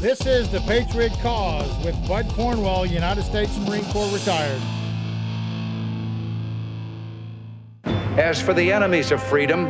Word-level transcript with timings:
This 0.00 0.24
is 0.26 0.48
the 0.48 0.60
Patriot 0.66 1.12
Cause 1.20 1.84
with 1.84 1.94
Bud 2.08 2.26
Cornwell, 2.30 2.86
United 2.86 3.22
States 3.22 3.58
Marine 3.58 3.84
Corps 3.86 4.10
retired. 4.12 4.62
As 8.16 8.40
for 8.40 8.54
the 8.54 8.72
enemies 8.72 9.12
of 9.12 9.22
freedom, 9.22 9.64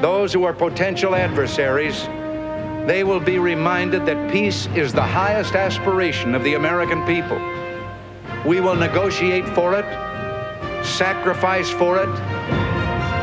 those 0.00 0.32
who 0.32 0.44
are 0.44 0.52
potential 0.52 1.16
adversaries, 1.16 2.04
they 2.86 3.02
will 3.02 3.20
be 3.20 3.38
reminded 3.38 4.06
that 4.06 4.30
peace 4.30 4.68
is 4.76 4.92
the 4.92 5.02
highest 5.02 5.54
aspiration 5.54 6.34
of 6.34 6.44
the 6.44 6.54
American 6.54 7.04
people. 7.06 7.40
We 8.44 8.60
will 8.60 8.76
negotiate 8.76 9.48
for 9.48 9.74
it, 9.74 9.86
sacrifice 10.84 11.70
for 11.70 11.98
it. 11.98 12.63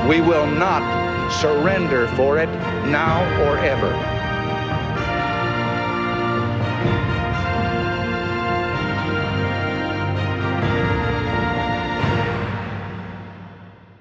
We 0.09 0.20
will 0.20 0.47
not 0.47 1.29
surrender 1.32 2.07
for 2.15 2.39
it 2.39 2.50
now 2.87 3.21
or 3.43 3.59
ever. 3.59 3.92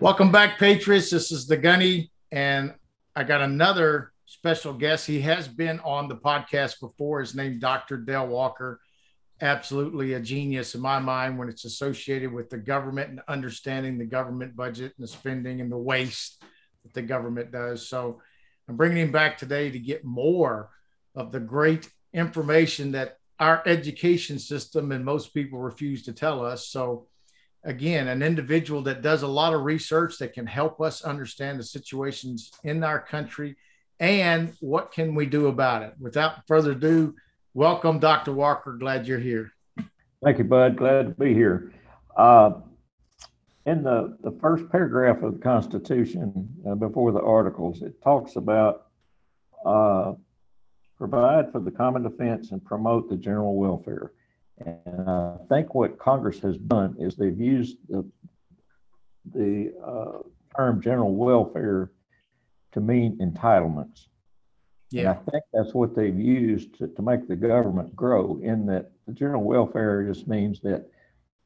Welcome 0.00 0.32
back, 0.32 0.58
Patriots. 0.58 1.10
This 1.10 1.30
is 1.30 1.46
the 1.46 1.58
Gunny, 1.58 2.10
and 2.32 2.74
I 3.14 3.22
got 3.22 3.42
another 3.42 4.12
special 4.24 4.72
guest. 4.72 5.06
He 5.06 5.20
has 5.20 5.46
been 5.46 5.80
on 5.80 6.08
the 6.08 6.16
podcast 6.16 6.80
before. 6.80 7.20
His 7.20 7.34
name 7.34 7.52
is 7.52 7.58
Dr. 7.60 7.98
Dale 7.98 8.26
Walker. 8.26 8.80
Absolutely 9.42 10.12
a 10.12 10.20
genius 10.20 10.74
in 10.74 10.82
my 10.82 10.98
mind 10.98 11.38
when 11.38 11.48
it's 11.48 11.64
associated 11.64 12.30
with 12.32 12.50
the 12.50 12.58
government 12.58 13.10
and 13.10 13.20
understanding 13.26 13.96
the 13.96 14.04
government 14.04 14.54
budget 14.54 14.92
and 14.96 15.04
the 15.04 15.10
spending 15.10 15.60
and 15.60 15.72
the 15.72 15.78
waste 15.78 16.42
that 16.82 16.92
the 16.92 17.02
government 17.02 17.50
does. 17.50 17.88
So 17.88 18.20
I'm 18.68 18.76
bringing 18.76 18.98
him 18.98 19.12
back 19.12 19.38
today 19.38 19.70
to 19.70 19.78
get 19.78 20.04
more 20.04 20.70
of 21.14 21.32
the 21.32 21.40
great 21.40 21.88
information 22.12 22.92
that 22.92 23.16
our 23.38 23.62
education 23.64 24.38
system 24.38 24.92
and 24.92 25.04
most 25.04 25.32
people 25.32 25.58
refuse 25.58 26.02
to 26.04 26.12
tell 26.12 26.44
us. 26.44 26.68
So 26.68 27.06
again, 27.64 28.08
an 28.08 28.22
individual 28.22 28.82
that 28.82 29.00
does 29.00 29.22
a 29.22 29.28
lot 29.28 29.54
of 29.54 29.62
research 29.62 30.18
that 30.18 30.34
can 30.34 30.46
help 30.46 30.80
us 30.80 31.02
understand 31.02 31.58
the 31.58 31.64
situations 31.64 32.52
in 32.62 32.84
our 32.84 33.00
country 33.00 33.56
and 33.98 34.52
what 34.60 34.92
can 34.92 35.14
we 35.14 35.26
do 35.26 35.46
about 35.48 35.82
it. 35.82 35.94
Without 35.98 36.46
further 36.46 36.72
ado, 36.72 37.14
welcome, 37.54 37.98
Dr. 37.98 38.32
Walker. 38.32 38.72
Glad 38.72 39.06
you're 39.06 39.18
here. 39.18 39.52
Thank 40.22 40.38
you, 40.38 40.44
Bud. 40.44 40.76
Glad 40.76 41.08
to 41.08 41.24
be 41.24 41.34
here. 41.34 41.72
Uh, 42.16 42.52
in 43.66 43.82
the, 43.82 44.16
the 44.22 44.32
first 44.40 44.68
paragraph 44.70 45.22
of 45.22 45.34
the 45.34 45.38
Constitution, 45.38 46.48
uh, 46.68 46.74
before 46.74 47.12
the 47.12 47.20
Articles, 47.20 47.82
it 47.82 48.00
talks 48.02 48.36
about 48.36 48.86
uh, 49.64 50.12
provide 50.96 51.50
for 51.50 51.60
the 51.60 51.70
common 51.70 52.02
defense 52.02 52.50
and 52.52 52.64
promote 52.64 53.08
the 53.08 53.16
general 53.16 53.56
welfare. 53.56 54.12
And 54.58 55.08
I 55.08 55.36
think 55.48 55.74
what 55.74 55.98
Congress 55.98 56.38
has 56.40 56.58
done 56.58 56.96
is 56.98 57.16
they've 57.16 57.40
used 57.40 57.78
the, 57.88 58.06
the 59.34 59.72
uh, 59.82 60.18
term 60.54 60.82
general 60.82 61.14
welfare 61.14 61.90
to 62.72 62.80
mean 62.80 63.16
entitlements. 63.18 64.08
Yeah. 64.90 65.00
And 65.00 65.08
I 65.10 65.30
think 65.30 65.44
that's 65.52 65.74
what 65.74 65.94
they've 65.94 66.18
used 66.18 66.76
to, 66.78 66.88
to 66.88 67.02
make 67.02 67.28
the 67.28 67.36
government 67.36 67.94
grow, 67.94 68.40
in 68.42 68.66
that 68.66 68.90
the 69.06 69.12
general 69.12 69.44
welfare 69.44 70.02
just 70.04 70.26
means 70.26 70.60
that 70.60 70.86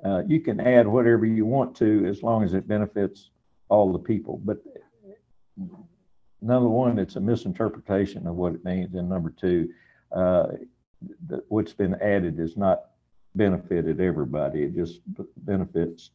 uh, 0.04 0.22
you 0.26 0.40
can 0.40 0.60
add 0.60 0.86
whatever 0.86 1.26
you 1.26 1.46
want 1.46 1.76
to 1.76 2.06
as 2.06 2.22
long 2.22 2.42
as 2.42 2.54
it 2.54 2.66
benefits 2.66 3.30
all 3.68 3.92
the 3.92 3.98
people. 3.98 4.40
But 4.44 4.62
number 6.40 6.68
one, 6.68 6.98
it's 6.98 7.16
a 7.16 7.20
misinterpretation 7.20 8.26
of 8.26 8.34
what 8.34 8.54
it 8.54 8.64
means. 8.64 8.94
And 8.94 9.08
number 9.08 9.30
two, 9.30 9.70
uh, 10.12 10.48
what's 11.48 11.72
been 11.72 11.94
added 11.96 12.38
is 12.38 12.56
not 12.56 12.84
benefited 13.34 14.00
everybody. 14.00 14.62
It 14.62 14.74
just 14.74 15.00
benefits 15.38 16.10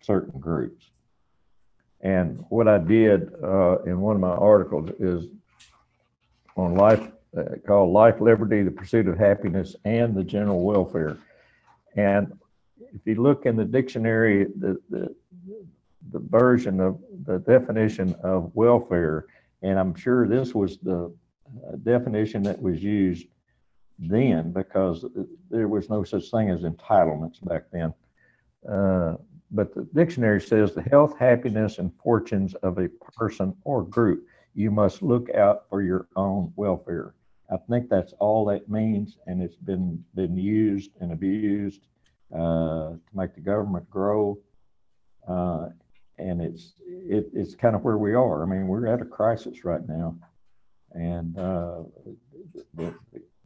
certain 0.00 0.40
groups. 0.40 0.90
And 2.00 2.44
what 2.48 2.66
I 2.66 2.78
did 2.78 3.32
uh, 3.42 3.82
in 3.82 4.00
one 4.00 4.16
of 4.16 4.20
my 4.20 4.30
articles 4.30 4.90
is 4.98 5.26
on 6.56 6.74
life 6.74 7.10
uh, 7.36 7.44
called 7.66 7.92
Life, 7.92 8.20
Liberty, 8.20 8.62
the 8.62 8.70
Pursuit 8.70 9.08
of 9.08 9.18
Happiness, 9.18 9.74
and 9.84 10.14
the 10.14 10.24
General 10.24 10.62
Welfare. 10.62 11.16
And 11.96 12.32
if 12.94 13.00
you 13.06 13.22
look 13.22 13.46
in 13.46 13.56
the 13.56 13.64
dictionary, 13.64 14.44
the, 14.58 14.78
the, 14.90 15.14
the 16.10 16.18
version 16.18 16.80
of 16.80 17.00
the 17.24 17.38
definition 17.38 18.14
of 18.22 18.50
welfare, 18.54 19.26
and 19.62 19.78
I'm 19.78 19.94
sure 19.94 20.28
this 20.28 20.54
was 20.54 20.78
the 20.78 21.12
uh, 21.68 21.76
definition 21.82 22.42
that 22.42 22.60
was 22.60 22.82
used 22.82 23.26
then 23.98 24.52
because 24.52 25.04
there 25.50 25.68
was 25.68 25.88
no 25.88 26.02
such 26.04 26.30
thing 26.30 26.50
as 26.50 26.62
entitlements 26.62 27.42
back 27.44 27.64
then. 27.72 27.94
Uh, 28.68 29.16
but 29.50 29.74
the 29.74 29.86
dictionary 29.94 30.40
says 30.40 30.74
the 30.74 30.82
health, 30.82 31.16
happiness, 31.18 31.78
and 31.78 31.92
fortunes 32.02 32.54
of 32.56 32.78
a 32.78 32.88
person 32.88 33.54
or 33.64 33.84
group. 33.84 34.26
You 34.54 34.70
must 34.70 35.02
look 35.02 35.30
out 35.34 35.68
for 35.68 35.82
your 35.82 36.06
own 36.16 36.52
welfare. 36.56 37.14
I 37.50 37.56
think 37.68 37.88
that's 37.88 38.12
all 38.18 38.44
that 38.46 38.68
means, 38.68 39.18
and 39.26 39.42
it's 39.42 39.56
been 39.56 40.04
been 40.14 40.36
used 40.36 40.90
and 41.00 41.12
abused 41.12 41.86
uh, 42.34 42.92
to 42.96 43.00
make 43.14 43.34
the 43.34 43.40
government 43.40 43.88
grow. 43.90 44.38
Uh, 45.28 45.68
and 46.18 46.40
it's 46.40 46.74
it, 46.86 47.28
it's 47.32 47.54
kind 47.54 47.74
of 47.74 47.82
where 47.82 47.98
we 47.98 48.14
are. 48.14 48.42
I 48.42 48.46
mean, 48.46 48.68
we're 48.68 48.86
at 48.86 49.02
a 49.02 49.04
crisis 49.04 49.64
right 49.64 49.86
now, 49.86 50.16
and 50.92 51.38
uh, 51.38 51.82
the, 52.74 52.94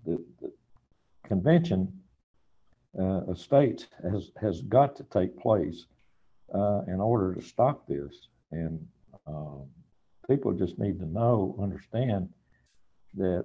the, 0.04 0.24
the 0.40 0.52
convention 1.24 1.92
uh, 2.98 3.22
of 3.30 3.38
states 3.38 3.86
has 4.02 4.30
has 4.40 4.60
got 4.62 4.96
to 4.96 5.04
take 5.04 5.38
place 5.38 5.86
uh, 6.54 6.82
in 6.86 7.00
order 7.00 7.34
to 7.34 7.42
stop 7.42 7.86
this. 7.86 8.28
And 8.52 8.86
um, 9.26 9.64
people 10.28 10.52
just 10.52 10.78
need 10.78 10.98
to 11.00 11.06
know, 11.06 11.56
understand 11.60 12.28
that 13.14 13.44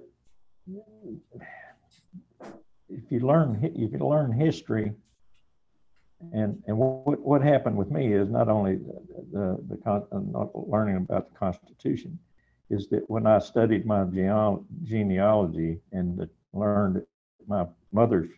if 2.88 3.10
you 3.10 3.20
learn 3.20 3.58
if 3.62 3.92
you 3.92 3.98
learn 3.98 4.32
history. 4.32 4.92
And, 6.32 6.62
and 6.68 6.78
what, 6.78 7.18
what 7.20 7.42
happened 7.42 7.76
with 7.76 7.90
me 7.90 8.12
is 8.12 8.28
not 8.28 8.48
only 8.48 8.76
the, 8.76 9.02
the, 9.32 9.76
the 9.76 10.06
not 10.30 10.50
learning 10.54 10.96
about 10.98 11.32
the 11.32 11.36
Constitution, 11.36 12.16
is 12.70 12.86
that 12.90 13.10
when 13.10 13.26
I 13.26 13.40
studied 13.40 13.84
my 13.84 14.04
genealogy 14.04 15.80
and 15.90 16.28
learned 16.52 17.04
my 17.48 17.66
mother's 17.92 18.30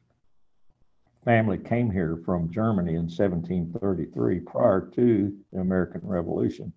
family 1.24 1.58
came 1.58 1.90
here 1.90 2.20
from 2.24 2.50
Germany 2.50 2.94
in 2.94 3.02
1733 3.02 4.40
prior 4.40 4.90
to 4.94 5.36
the 5.52 5.60
American 5.60 6.00
Revolution. 6.02 6.72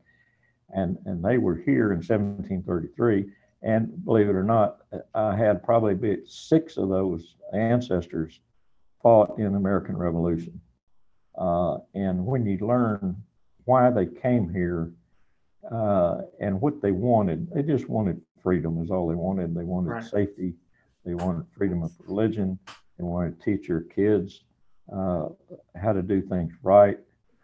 And, 0.73 0.97
and 1.05 1.23
they 1.23 1.37
were 1.37 1.55
here 1.55 1.91
in 1.91 1.97
1733. 1.97 3.25
And 3.63 4.05
believe 4.05 4.29
it 4.29 4.35
or 4.35 4.43
not, 4.43 4.79
I 5.13 5.35
had 5.35 5.63
probably 5.63 6.17
six 6.25 6.77
of 6.77 6.89
those 6.89 7.35
ancestors 7.53 8.39
fought 9.01 9.37
in 9.39 9.51
the 9.51 9.57
American 9.57 9.97
Revolution. 9.97 10.59
Uh, 11.37 11.77
and 11.93 12.25
when 12.25 12.45
you 12.45 12.57
learn 12.65 13.15
why 13.65 13.89
they 13.89 14.05
came 14.05 14.49
here 14.49 14.91
uh, 15.71 16.21
and 16.39 16.59
what 16.61 16.81
they 16.81 16.91
wanted, 16.91 17.49
they 17.51 17.63
just 17.63 17.89
wanted 17.89 18.21
freedom, 18.41 18.81
is 18.81 18.91
all 18.91 19.07
they 19.07 19.15
wanted. 19.15 19.55
They 19.55 19.63
wanted 19.63 19.89
right. 19.89 20.03
safety 20.03 20.53
they 21.07 21.15
wanted 21.15 21.45
freedom 21.57 21.83
of 21.83 21.91
religion. 22.05 22.59
They 22.97 23.03
wanted 23.05 23.39
to 23.39 23.45
teach 23.45 23.69
your 23.69 23.81
kids 23.81 24.43
uh, 24.93 25.29
how 25.81 25.93
to 25.93 26.01
do 26.01 26.21
things 26.21 26.53
right. 26.61 26.99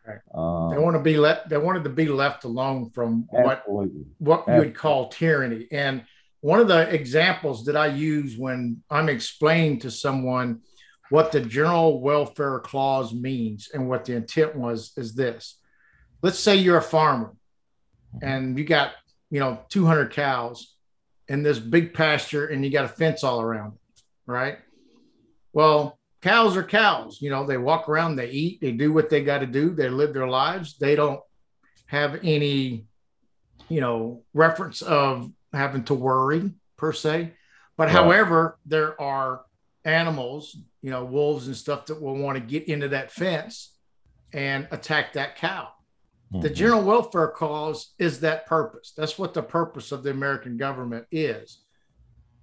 Right. 0.05 0.19
Uh, 0.33 0.69
they 0.69 0.77
want 0.77 0.95
to 0.95 1.01
be 1.01 1.17
let. 1.17 1.49
They 1.49 1.57
wanted 1.57 1.83
to 1.83 1.89
be 1.89 2.07
left 2.07 2.43
alone 2.43 2.89
from 2.91 3.27
absolutely. 3.33 4.05
what 4.17 4.47
what 4.47 4.55
you 4.55 4.59
would 4.59 4.75
call 4.75 5.09
tyranny. 5.09 5.67
And 5.71 6.05
one 6.41 6.59
of 6.59 6.67
the 6.67 6.93
examples 6.93 7.65
that 7.65 7.77
I 7.77 7.87
use 7.87 8.37
when 8.37 8.83
I'm 8.89 9.07
explaining 9.07 9.79
to 9.79 9.91
someone 9.91 10.61
what 11.09 11.31
the 11.31 11.39
general 11.39 12.01
welfare 12.01 12.59
clause 12.59 13.13
means 13.13 13.69
and 13.73 13.87
what 13.87 14.05
the 14.05 14.15
intent 14.15 14.55
was 14.55 14.93
is 14.97 15.15
this. 15.15 15.59
Let's 16.21 16.39
say 16.39 16.55
you're 16.55 16.77
a 16.77 16.81
farmer 16.81 17.33
and 18.21 18.57
you 18.57 18.65
got, 18.65 18.91
you 19.29 19.39
know, 19.39 19.59
200 19.69 20.11
cows 20.11 20.75
in 21.27 21.43
this 21.43 21.59
big 21.59 21.93
pasture 21.93 22.47
and 22.47 22.65
you 22.65 22.71
got 22.71 22.85
a 22.85 22.89
fence 22.89 23.23
all 23.23 23.41
around 23.41 23.73
it, 23.73 24.01
right? 24.25 24.57
Well, 25.53 25.99
cows 26.23 26.55
are 26.55 26.63
cows. 26.63 27.21
You 27.21 27.29
know, 27.29 27.45
they 27.45 27.57
walk 27.57 27.89
around, 27.89 28.15
they 28.15 28.29
eat, 28.29 28.61
they 28.61 28.71
do 28.71 28.93
what 28.93 29.09
they 29.09 29.21
got 29.23 29.39
to 29.39 29.45
do, 29.45 29.71
they 29.71 29.89
live 29.89 30.13
their 30.13 30.27
lives. 30.27 30.77
They 30.77 30.95
don't 30.95 31.19
have 31.87 32.21
any, 32.23 32.85
you 33.67 33.81
know, 33.81 34.23
reference 34.33 34.81
of 34.81 35.29
having 35.51 35.83
to 35.85 35.93
worry 35.93 36.51
per 36.77 36.93
se. 36.93 37.33
But 37.75 37.87
right. 37.87 37.91
however, 37.91 38.57
there 38.65 38.99
are 39.01 39.41
animals, 39.83 40.55
you 40.81 40.91
know, 40.91 41.03
wolves 41.03 41.47
and 41.47 41.57
stuff 41.57 41.87
that 41.87 42.01
will 42.01 42.15
want 42.15 42.37
to 42.37 42.43
get 42.43 42.69
into 42.69 42.87
that 42.89 43.11
fence 43.11 43.75
and 44.31 44.65
attack 44.71 45.13
that 45.13 45.35
cow. 45.35 45.67
Mm-hmm. 46.31 46.41
The 46.41 46.49
general 46.49 46.83
welfare 46.83 47.27
cause 47.27 47.93
is 47.99 48.21
that 48.21 48.45
purpose. 48.45 48.93
That's 48.95 49.19
what 49.19 49.33
the 49.33 49.43
purpose 49.43 49.91
of 49.91 50.03
the 50.03 50.11
American 50.11 50.55
government 50.55 51.05
is, 51.11 51.63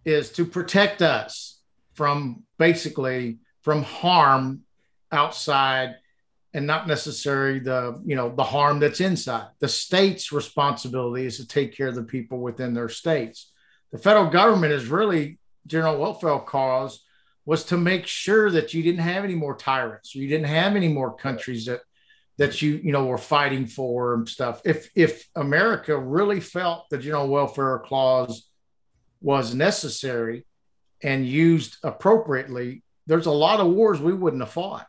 is 0.05 0.31
to 0.33 0.45
protect 0.45 1.01
us 1.01 1.63
from 1.95 2.45
basically 2.59 3.39
from 3.63 3.83
harm 3.83 4.63
outside 5.13 5.97
and 6.53 6.67
not 6.67 6.89
necessarily 6.89 7.61
the 7.61 8.01
you 8.05 8.17
know 8.17 8.35
the 8.35 8.45
harm 8.45 8.81
that's 8.81 9.01
inside. 9.01 9.49
The 9.61 9.69
state's 9.69 10.33
responsibility 10.33 11.27
is 11.27 11.37
to 11.37 11.47
take 11.47 11.77
care 11.77 11.89
of 11.89 11.95
the 11.95 12.03
people 12.03 12.41
within 12.41 12.75
their 12.75 12.89
states. 12.89 13.53
The 13.93 13.99
federal 13.99 14.31
government 14.31 14.73
is 14.73 14.87
really 14.87 15.39
general 15.67 15.99
welfare 15.99 16.39
cause 16.41 17.05
was 17.45 17.65
to 17.65 17.77
make 17.77 18.07
sure 18.07 18.51
that 18.51 18.75
you 18.75 18.83
didn't 18.83 19.01
have 19.01 19.25
any 19.25 19.35
more 19.35 19.57
tyrants. 19.57 20.15
You 20.15 20.29
didn't 20.29 20.47
have 20.47 20.77
any 20.77 20.89
more 20.89 21.17
countries 21.17 21.67
that 21.67 21.81
that 22.39 22.63
you 22.63 22.81
you 22.83 22.91
know 22.91 23.05
were 23.05 23.19
fighting 23.19 23.67
for 23.67 24.15
and 24.15 24.29
stuff. 24.29 24.61
If 24.65 24.91
if 24.95 25.29
america 25.37 25.97
really 25.97 26.41
felt 26.41 26.89
the 26.91 26.99
general 26.99 27.29
welfare 27.29 27.79
clause 27.81 28.49
was 29.21 29.55
necessary 29.55 30.47
and 31.03 31.27
used 31.27 31.77
appropriately 31.83 32.83
there's 33.11 33.27
a 33.27 33.33
lot 33.33 33.59
of 33.59 33.67
wars 33.67 34.01
we 34.01 34.15
wouldn't 34.15 34.41
have 34.41 34.53
fought 34.53 34.87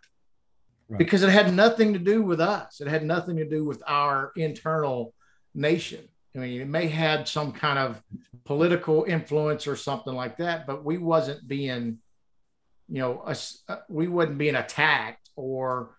right. 0.88 1.00
because 1.00 1.24
it 1.24 1.30
had 1.30 1.52
nothing 1.52 1.94
to 1.94 2.00
do 2.00 2.22
with 2.22 2.40
us. 2.40 2.80
It 2.80 2.88
had 2.88 3.04
nothing 3.04 3.38
to 3.38 3.50
do 3.50 3.66
with 3.66 3.82
our 3.88 4.32
internal 4.36 5.16
nation. 5.56 6.08
I 6.36 6.40
mean, 6.40 6.62
it 6.62 6.68
may 6.68 6.88
had 6.88 7.28
some 7.28 7.52
kind 7.52 7.80
of 7.80 8.00
political 8.46 9.06
influence 9.06 9.66
or 9.66 9.76
something 9.76 10.14
like 10.14 10.38
that, 10.38 10.68
but 10.68 10.86
we 10.86 11.00
wasn't 11.00 11.48
being, 11.48 11.98
you 12.88 13.02
know, 13.02 13.24
uh, 13.26 13.78
we 13.90 14.08
wasn't 14.08 14.38
being 14.38 14.56
attacked. 14.56 15.32
Or 15.36 15.96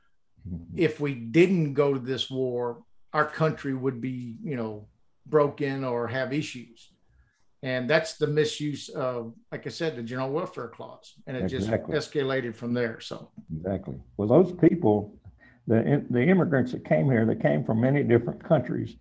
mm-hmm. 0.48 0.78
if 0.78 1.00
we 1.00 1.14
didn't 1.14 1.74
go 1.74 1.92
to 1.92 1.98
this 1.98 2.30
war, 2.30 2.84
our 3.12 3.26
country 3.26 3.74
would 3.74 4.00
be, 4.00 4.36
you 4.44 4.54
know, 4.54 4.86
broken 5.26 5.82
or 5.82 6.06
have 6.06 6.32
issues 6.32 6.91
and 7.62 7.88
that's 7.88 8.14
the 8.14 8.26
misuse 8.26 8.88
of 8.88 9.34
like 9.50 9.66
i 9.66 9.70
said 9.70 9.96
the 9.96 10.02
general 10.02 10.30
welfare 10.30 10.68
clause. 10.68 11.14
And 11.26 11.36
it 11.36 11.52
exactly. 11.52 11.94
just 11.94 12.12
escalated 12.12 12.54
from 12.54 12.74
there 12.74 13.00
so. 13.00 13.30
Exactly. 13.56 13.96
Well 14.16 14.28
those 14.28 14.52
people 14.52 15.14
the, 15.68 16.04
the 16.10 16.22
immigrants 16.22 16.72
that 16.72 16.84
came 16.84 17.06
here 17.06 17.24
they 17.24 17.36
came 17.36 17.64
from 17.64 17.80
many 17.80 18.02
different 18.02 18.42
countries. 18.42 18.96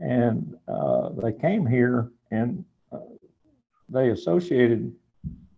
And 0.00 0.54
uh, 0.68 1.10
they 1.22 1.32
came 1.32 1.66
here 1.66 2.10
and 2.30 2.64
uh, 2.92 2.98
they 3.88 4.10
associated 4.10 4.92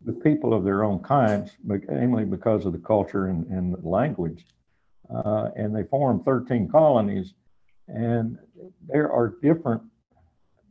with 0.04 0.22
people 0.22 0.52
of 0.52 0.64
their 0.64 0.84
own 0.84 0.98
kinds 1.00 1.52
mainly 1.64 2.24
because 2.24 2.66
of 2.66 2.72
the 2.72 2.78
culture 2.78 3.26
and, 3.26 3.46
and 3.46 3.74
the 3.74 3.88
language. 3.88 4.46
Uh, 5.12 5.50
and 5.56 5.74
they 5.74 5.84
formed 5.84 6.24
13 6.24 6.68
colonies. 6.68 7.34
And 7.88 8.38
there 8.86 9.10
are 9.10 9.36
different 9.42 9.82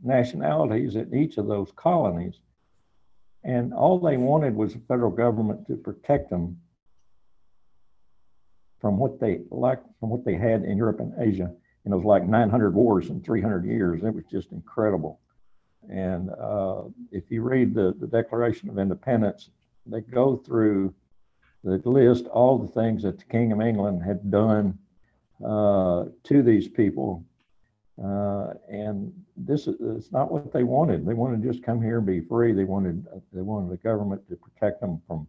nationalities 0.04 0.96
in 0.96 1.14
each 1.16 1.38
of 1.38 1.48
those 1.48 1.72
colonies. 1.76 2.36
And 3.44 3.74
all 3.74 4.00
they 4.00 4.18
wanted 4.18 4.56
was 4.56 4.74
the 4.74 4.80
federal 4.88 5.12
government 5.12 5.68
to 5.68 5.76
protect 5.76 6.30
them 6.30 6.58
from 8.80 8.98
what 8.98 9.20
they 9.20 9.40
like 9.50 9.80
from 10.00 10.10
what 10.10 10.26
they 10.26 10.36
had 10.36 10.64
in 10.64 10.78
Europe 10.78 11.00
and 11.00 11.14
Asia. 11.18 11.52
And 11.86 11.94
it 11.94 11.98
was 11.98 12.06
like 12.06 12.26
900 12.26 12.74
wars 12.74 13.10
in 13.10 13.22
300 13.22 13.66
years. 13.66 14.04
It 14.04 14.14
was 14.14 14.24
just 14.32 14.52
incredible. 14.52 15.20
And 15.90 16.30
uh, 16.30 16.84
if 17.12 17.30
you 17.30 17.42
read 17.42 17.74
the, 17.74 17.94
the 18.00 18.08
Declaration 18.08 18.70
of 18.70 18.78
Independence, 18.78 19.50
they 19.86 20.02
go 20.02 20.38
through 20.38 20.94
the 21.64 21.82
list 21.86 22.26
all 22.28 22.58
the 22.58 22.68
things 22.68 23.04
that 23.04 23.20
the 23.20 23.26
King 23.26 23.52
of 23.52 23.62
England 23.62 24.04
had 24.04 24.30
done 24.32 24.78
uh, 25.46 26.06
to 26.24 26.42
these 26.42 26.68
people 26.68 27.26
uh, 28.02 28.54
and 28.70 29.14
this 29.38 29.68
is 29.68 30.12
not 30.12 30.32
what 30.32 30.52
they 30.52 30.64
wanted. 30.64 31.06
They 31.06 31.14
wanted 31.14 31.44
to 31.44 31.52
just 31.52 31.64
come 31.64 31.82
here 31.82 31.98
and 31.98 32.08
be 32.08 32.22
free. 32.22 32.52
They 32.52 32.64
wanted 32.64 33.06
they 33.32 33.42
wanted 33.42 33.72
the 33.72 33.78
government 33.78 34.28
to 34.30 34.36
protect 34.36 34.82
them 34.82 35.02
from 35.08 35.28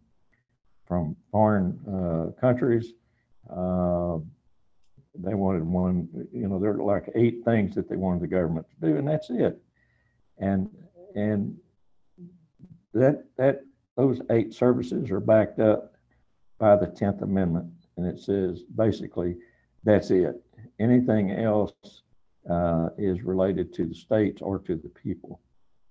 from 0.87 1.15
foreign 1.31 1.79
uh, 1.87 2.39
countries. 2.39 2.93
Uh, 3.49 4.17
they 5.17 5.33
wanted 5.33 5.63
one, 5.63 6.09
you 6.33 6.47
know, 6.47 6.59
there 6.59 6.71
are 6.71 6.83
like 6.83 7.09
eight 7.15 7.43
things 7.45 7.75
that 7.75 7.87
they 7.87 7.95
wanted 7.95 8.21
the 8.21 8.27
government 8.27 8.65
to 8.69 8.87
do, 8.87 8.97
and 8.97 9.07
that's 9.07 9.29
it. 9.29 9.61
And 10.39 10.69
and 11.15 11.55
that 12.93 13.25
that 13.37 13.61
those 13.95 14.21
eight 14.31 14.53
services 14.53 15.11
are 15.11 15.19
backed 15.19 15.59
up 15.59 15.93
by 16.57 16.75
the 16.75 16.87
Tenth 16.87 17.21
Amendment, 17.21 17.71
and 17.97 18.07
it 18.07 18.19
says 18.19 18.63
basically 18.75 19.37
that's 19.83 20.09
it. 20.09 20.41
Anything 20.79 21.31
else 21.31 21.73
uh, 22.49 22.89
is 22.97 23.23
related 23.23 23.73
to 23.73 23.85
the 23.85 23.95
states 23.95 24.41
or 24.41 24.59
to 24.59 24.75
the 24.75 24.89
people. 24.89 25.41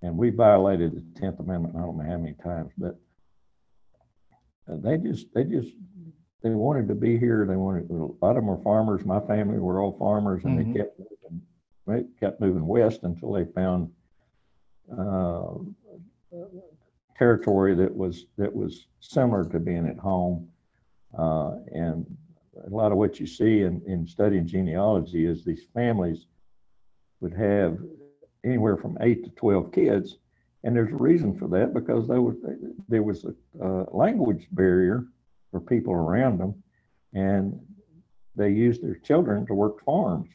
And 0.02 0.16
we 0.16 0.30
violated 0.30 0.94
the 0.94 1.20
10th 1.20 1.40
Amendment, 1.40 1.74
I 1.76 1.80
don't 1.80 1.96
know 1.96 2.04
how 2.04 2.18
many 2.18 2.34
times, 2.34 2.72
but 2.76 2.98
uh, 4.70 4.76
they 4.76 4.98
just, 4.98 5.26
they 5.34 5.44
just, 5.44 5.70
they 6.42 6.50
wanted 6.50 6.88
to 6.88 6.94
be 6.94 7.18
here. 7.18 7.46
They 7.48 7.56
wanted, 7.56 7.90
a 7.90 7.94
lot 7.94 8.30
of 8.30 8.36
them 8.36 8.46
were 8.46 8.62
farmers. 8.62 9.04
My 9.04 9.20
family 9.20 9.58
were 9.58 9.80
all 9.80 9.96
farmers 9.98 10.44
and 10.44 10.58
mm-hmm. 10.58 10.72
they 10.72 10.78
kept 10.78 10.98
moving, 10.98 11.42
they 11.86 12.04
kept 12.20 12.40
moving 12.40 12.66
west 12.66 13.00
until 13.02 13.32
they 13.32 13.46
found 13.46 13.90
uh, 14.92 15.54
territory 17.16 17.74
that 17.74 17.94
was, 17.94 18.26
that 18.36 18.54
was 18.54 18.86
similar 19.00 19.44
to 19.44 19.58
being 19.58 19.86
at 19.86 19.98
home. 19.98 20.48
Uh, 21.16 21.52
and 21.72 22.04
a 22.66 22.70
lot 22.70 22.92
of 22.92 22.98
what 22.98 23.18
you 23.18 23.26
see 23.26 23.62
in, 23.62 23.80
in 23.86 24.06
studying 24.06 24.46
genealogy 24.46 25.26
is 25.26 25.44
these 25.44 25.64
families 25.72 26.26
would 27.24 27.32
have 27.32 27.78
anywhere 28.44 28.76
from 28.76 28.98
eight 29.00 29.24
to 29.24 29.30
12 29.30 29.72
kids. 29.72 30.18
And 30.62 30.76
there's 30.76 30.92
a 30.92 30.96
reason 30.96 31.38
for 31.38 31.48
that 31.48 31.72
because 31.72 32.06
there 32.06 32.20
was, 32.20 32.36
there 32.86 33.02
was 33.02 33.24
a, 33.24 33.66
a 33.66 33.96
language 33.96 34.46
barrier 34.52 35.06
for 35.50 35.60
people 35.60 35.94
around 35.94 36.38
them. 36.38 36.62
And 37.14 37.58
they 38.36 38.50
used 38.50 38.82
their 38.82 38.96
children 38.96 39.46
to 39.46 39.54
work 39.54 39.82
farms. 39.84 40.28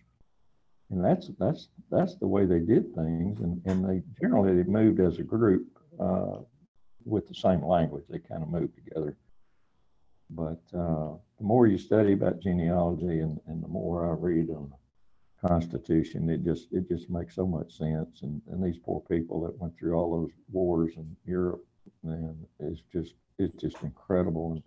And 0.90 1.06
that's, 1.06 1.30
that's, 1.38 1.68
that's 1.92 2.16
the 2.16 2.28
way 2.28 2.46
they 2.46 2.60
did 2.60 2.96
things. 2.96 3.40
And, 3.42 3.62
and 3.66 3.88
they 3.88 4.02
generally 4.20 4.56
they 4.56 4.68
moved 4.68 5.00
as 5.00 5.20
a 5.20 5.24
group 5.24 5.68
uh, 6.00 6.38
with 7.06 7.28
the 7.28 7.36
same 7.36 7.64
language. 7.64 8.06
They 8.10 8.18
kind 8.18 8.42
of 8.42 8.50
moved 8.50 8.74
together. 8.76 9.16
But 10.32 10.62
uh, 10.74 11.14
the 11.38 11.44
more 11.52 11.68
you 11.68 11.78
study 11.78 12.14
about 12.14 12.40
genealogy 12.40 13.20
and, 13.20 13.40
and 13.46 13.64
the 13.64 13.68
more 13.68 14.10
I 14.10 14.14
read 14.14 14.50
on 14.50 14.72
Constitution. 15.46 16.30
It 16.30 16.44
just 16.44 16.68
it 16.72 16.88
just 16.88 17.10
makes 17.10 17.36
so 17.36 17.46
much 17.46 17.78
sense. 17.78 18.22
And 18.22 18.42
and 18.50 18.64
these 18.64 18.78
poor 18.78 19.02
people 19.10 19.42
that 19.42 19.58
went 19.60 19.78
through 19.78 19.94
all 19.94 20.22
those 20.22 20.32
wars 20.52 20.94
in 20.98 21.16
Europe, 21.26 21.66
man, 22.04 22.36
it's 22.60 22.82
just 22.92 23.16
it's 23.38 23.60
just 23.62 23.82
incredible. 23.84 24.52
And 24.52 24.64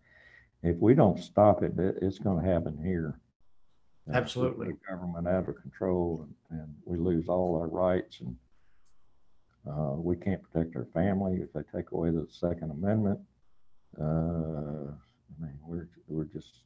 if 0.62 0.80
we 0.80 0.94
don't 0.94 1.18
stop 1.18 1.62
it, 1.62 1.72
it's 1.76 2.18
going 2.18 2.42
to 2.42 2.50
happen 2.50 2.78
here. 2.82 3.18
Absolutely, 4.12 4.68
the 4.68 4.78
government 4.88 5.28
out 5.28 5.48
of 5.48 5.60
control, 5.60 6.26
and, 6.50 6.60
and 6.60 6.74
we 6.84 6.98
lose 6.98 7.28
all 7.28 7.56
our 7.56 7.68
rights, 7.68 8.20
and 8.20 8.36
uh, 9.70 9.94
we 9.94 10.16
can't 10.16 10.42
protect 10.42 10.74
our 10.74 10.86
family 10.92 11.40
if 11.40 11.52
they 11.52 11.62
take 11.72 11.92
away 11.92 12.10
the 12.10 12.26
Second 12.30 12.72
Amendment. 12.72 13.20
Uh, 14.00 14.90
I 14.90 15.44
mean, 15.44 15.58
we're 15.64 15.88
we're 16.08 16.24
just 16.24 16.64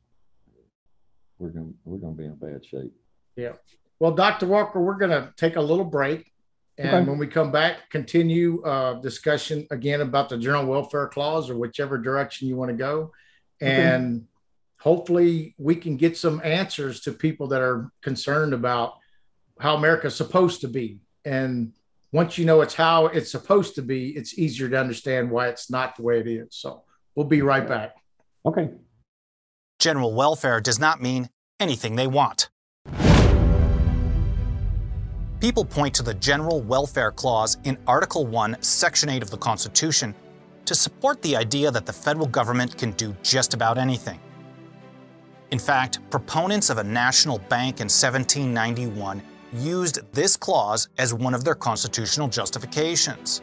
we're 1.39 1.51
gonna 1.51 1.73
we're 1.85 1.99
going 1.99 2.17
to 2.17 2.19
be 2.19 2.27
in 2.27 2.37
bad 2.37 2.65
shape. 2.65 2.93
Yeah. 3.37 3.53
Well, 3.99 4.13
Dr. 4.13 4.47
Walker, 4.47 4.81
we're 4.81 4.97
going 4.97 5.11
to 5.11 5.33
take 5.37 5.57
a 5.57 5.61
little 5.61 5.85
break. 5.85 6.33
And 6.79 6.89
okay. 6.89 7.09
when 7.09 7.19
we 7.19 7.27
come 7.27 7.51
back, 7.51 7.89
continue 7.91 8.63
uh, 8.63 8.95
discussion 9.01 9.67
again 9.71 10.03
about 10.03 10.29
the 10.29 10.37
general 10.37 10.67
welfare 10.67 11.09
clause 11.09 11.49
or 11.49 11.57
whichever 11.57 11.97
direction 11.97 12.49
you 12.49 12.57
want 12.57 12.71
to 12.71 12.77
go. 12.77 13.13
And 13.63 14.17
okay. 14.17 14.25
hopefully 14.81 15.55
we 15.57 15.77
can 15.77 15.97
get 15.97 16.19
some 16.19 16.43
answers 16.45 17.01
to 17.03 17.13
people 17.13 17.49
that 17.49 17.63
are 17.63 17.91
concerned 18.03 18.53
about 18.53 18.99
how 19.59 19.75
America's 19.77 20.15
supposed 20.15 20.61
to 20.61 20.69
be. 20.69 21.01
And 21.25 21.73
once 22.13 22.37
you 22.37 22.45
know 22.45 22.61
it's 22.61 22.75
how 22.75 23.07
it's 23.07 23.31
supposed 23.31 23.75
to 23.77 23.83
be, 23.83 24.11
it's 24.11 24.39
easier 24.39 24.69
to 24.69 24.79
understand 24.79 25.31
why 25.31 25.49
it's 25.49 25.71
not 25.71 25.97
the 25.97 26.03
way 26.03 26.21
it 26.21 26.27
is. 26.27 26.49
So 26.51 26.83
we'll 27.15 27.27
be 27.27 27.41
right 27.41 27.67
back. 27.67 27.97
Okay. 28.45 28.69
General 29.79 30.13
welfare 30.13 30.61
does 30.61 30.79
not 30.79 31.01
mean 31.01 31.31
anything 31.59 31.97
they 31.97 32.07
want. 32.07 32.51
People 35.47 35.65
point 35.65 35.95
to 35.95 36.03
the 36.03 36.15
General 36.15 36.61
Welfare 36.61 37.13
Clause 37.13 37.57
in 37.63 37.79
Article 37.87 38.27
1, 38.27 38.61
Section 38.63 39.09
8 39.09 39.23
of 39.23 39.31
the 39.31 39.37
Constitution 39.37 40.13
to 40.65 40.75
support 40.75 41.23
the 41.23 41.37
idea 41.37 41.71
that 41.71 41.87
the 41.87 41.93
federal 41.93 42.27
government 42.27 42.77
can 42.77 42.91
do 42.91 43.15
just 43.23 43.55
about 43.55 43.79
anything. 43.79 44.19
In 45.53 45.61
fact, 45.61 46.01
proponents 46.11 46.69
of 46.69 46.79
a 46.79 46.83
national 46.83 47.39
bank 47.39 47.79
in 47.79 47.85
1791 47.85 49.23
used 49.53 50.01
this 50.13 50.37
clause 50.37 50.89
as 50.99 51.15
one 51.15 51.33
of 51.33 51.45
their 51.45 51.55
constitutional 51.55 52.27
justifications. 52.27 53.41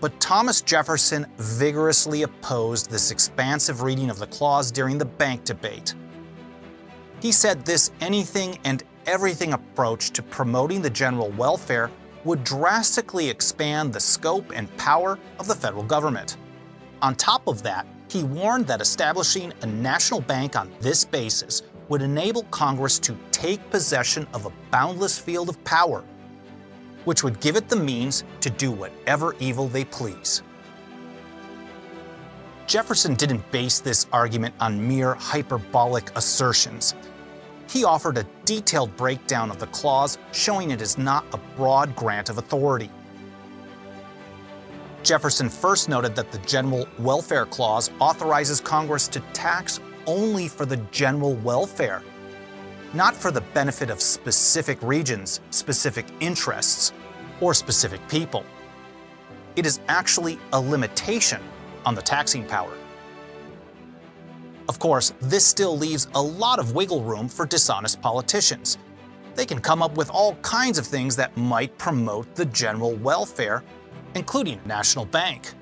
But 0.00 0.18
Thomas 0.18 0.62
Jefferson 0.62 1.26
vigorously 1.36 2.22
opposed 2.22 2.90
this 2.90 3.10
expansive 3.10 3.82
reading 3.82 4.08
of 4.08 4.18
the 4.18 4.28
clause 4.28 4.70
during 4.70 4.96
the 4.96 5.04
bank 5.04 5.44
debate. 5.44 5.94
He 7.20 7.32
said 7.32 7.66
this 7.66 7.92
anything 8.00 8.58
and 8.64 8.82
everything 9.06 9.52
approach 9.52 10.10
to 10.10 10.22
promoting 10.22 10.82
the 10.82 10.90
general 10.90 11.30
welfare 11.30 11.90
would 12.24 12.44
drastically 12.44 13.28
expand 13.28 13.92
the 13.92 14.00
scope 14.00 14.52
and 14.54 14.74
power 14.76 15.18
of 15.38 15.48
the 15.48 15.54
federal 15.54 15.82
government. 15.82 16.36
On 17.00 17.14
top 17.14 17.48
of 17.48 17.62
that, 17.62 17.86
he 18.08 18.22
warned 18.22 18.66
that 18.66 18.80
establishing 18.80 19.52
a 19.62 19.66
national 19.66 20.20
bank 20.20 20.54
on 20.54 20.70
this 20.80 21.04
basis 21.04 21.62
would 21.88 22.02
enable 22.02 22.44
Congress 22.44 22.98
to 23.00 23.16
take 23.32 23.70
possession 23.70 24.26
of 24.34 24.46
a 24.46 24.52
boundless 24.70 25.18
field 25.18 25.48
of 25.48 25.62
power, 25.64 26.04
which 27.04 27.24
would 27.24 27.40
give 27.40 27.56
it 27.56 27.68
the 27.68 27.76
means 27.76 28.22
to 28.40 28.50
do 28.50 28.70
whatever 28.70 29.34
evil 29.40 29.66
they 29.66 29.84
please. 29.84 30.42
Jefferson 32.66 33.14
didn't 33.14 33.50
base 33.50 33.80
this 33.80 34.06
argument 34.12 34.54
on 34.60 34.86
mere 34.86 35.14
hyperbolic 35.14 36.16
assertions. 36.16 36.94
He 37.72 37.84
offered 37.84 38.18
a 38.18 38.26
detailed 38.44 38.94
breakdown 38.98 39.50
of 39.50 39.58
the 39.58 39.66
clause 39.68 40.18
showing 40.32 40.72
it 40.72 40.82
is 40.82 40.98
not 40.98 41.24
a 41.32 41.38
broad 41.56 41.96
grant 41.96 42.28
of 42.28 42.36
authority. 42.36 42.90
Jefferson 45.02 45.48
first 45.48 45.88
noted 45.88 46.14
that 46.14 46.30
the 46.30 46.38
General 46.40 46.86
Welfare 46.98 47.46
Clause 47.46 47.90
authorizes 47.98 48.60
Congress 48.60 49.08
to 49.08 49.20
tax 49.32 49.80
only 50.06 50.48
for 50.48 50.66
the 50.66 50.76
general 50.90 51.34
welfare, 51.36 52.02
not 52.92 53.16
for 53.16 53.30
the 53.30 53.40
benefit 53.40 53.88
of 53.88 54.02
specific 54.02 54.78
regions, 54.82 55.40
specific 55.48 56.04
interests, 56.20 56.92
or 57.40 57.54
specific 57.54 58.06
people. 58.06 58.44
It 59.56 59.64
is 59.64 59.80
actually 59.88 60.38
a 60.52 60.60
limitation 60.60 61.40
on 61.86 61.94
the 61.94 62.02
taxing 62.02 62.44
power. 62.44 62.76
Of 64.68 64.78
course, 64.78 65.12
this 65.20 65.46
still 65.46 65.76
leaves 65.76 66.08
a 66.14 66.22
lot 66.22 66.58
of 66.58 66.74
wiggle 66.74 67.02
room 67.02 67.28
for 67.28 67.46
dishonest 67.46 68.00
politicians. 68.00 68.78
They 69.34 69.46
can 69.46 69.60
come 69.60 69.82
up 69.82 69.96
with 69.96 70.10
all 70.10 70.34
kinds 70.36 70.78
of 70.78 70.86
things 70.86 71.16
that 71.16 71.36
might 71.36 71.76
promote 71.78 72.34
the 72.34 72.44
general 72.46 72.94
welfare, 72.94 73.64
including 74.14 74.60
a 74.64 74.68
national 74.68 75.06
bank. 75.06 75.54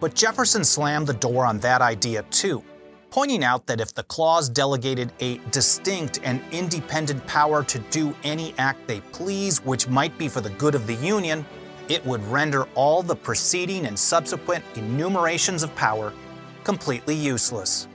But 0.00 0.14
Jefferson 0.14 0.64
slammed 0.64 1.06
the 1.06 1.14
door 1.14 1.46
on 1.46 1.60
that 1.60 1.80
idea 1.80 2.24
too, 2.24 2.62
pointing 3.10 3.44
out 3.44 3.66
that 3.66 3.80
if 3.80 3.94
the 3.94 4.02
clause 4.02 4.48
delegated 4.48 5.12
a 5.20 5.38
distinct 5.52 6.18
and 6.24 6.42
independent 6.50 7.24
power 7.26 7.62
to 7.64 7.78
do 7.90 8.14
any 8.24 8.52
act 8.58 8.86
they 8.88 9.00
please, 9.12 9.64
which 9.64 9.88
might 9.88 10.16
be 10.18 10.28
for 10.28 10.40
the 10.40 10.50
good 10.50 10.74
of 10.74 10.86
the 10.88 10.94
Union, 10.94 11.46
it 11.88 12.04
would 12.04 12.24
render 12.26 12.64
all 12.74 13.02
the 13.02 13.14
preceding 13.14 13.86
and 13.86 13.96
subsequent 13.98 14.64
enumerations 14.76 15.62
of 15.62 15.74
power 15.76 16.12
completely 16.64 17.14
useless. 17.14 17.88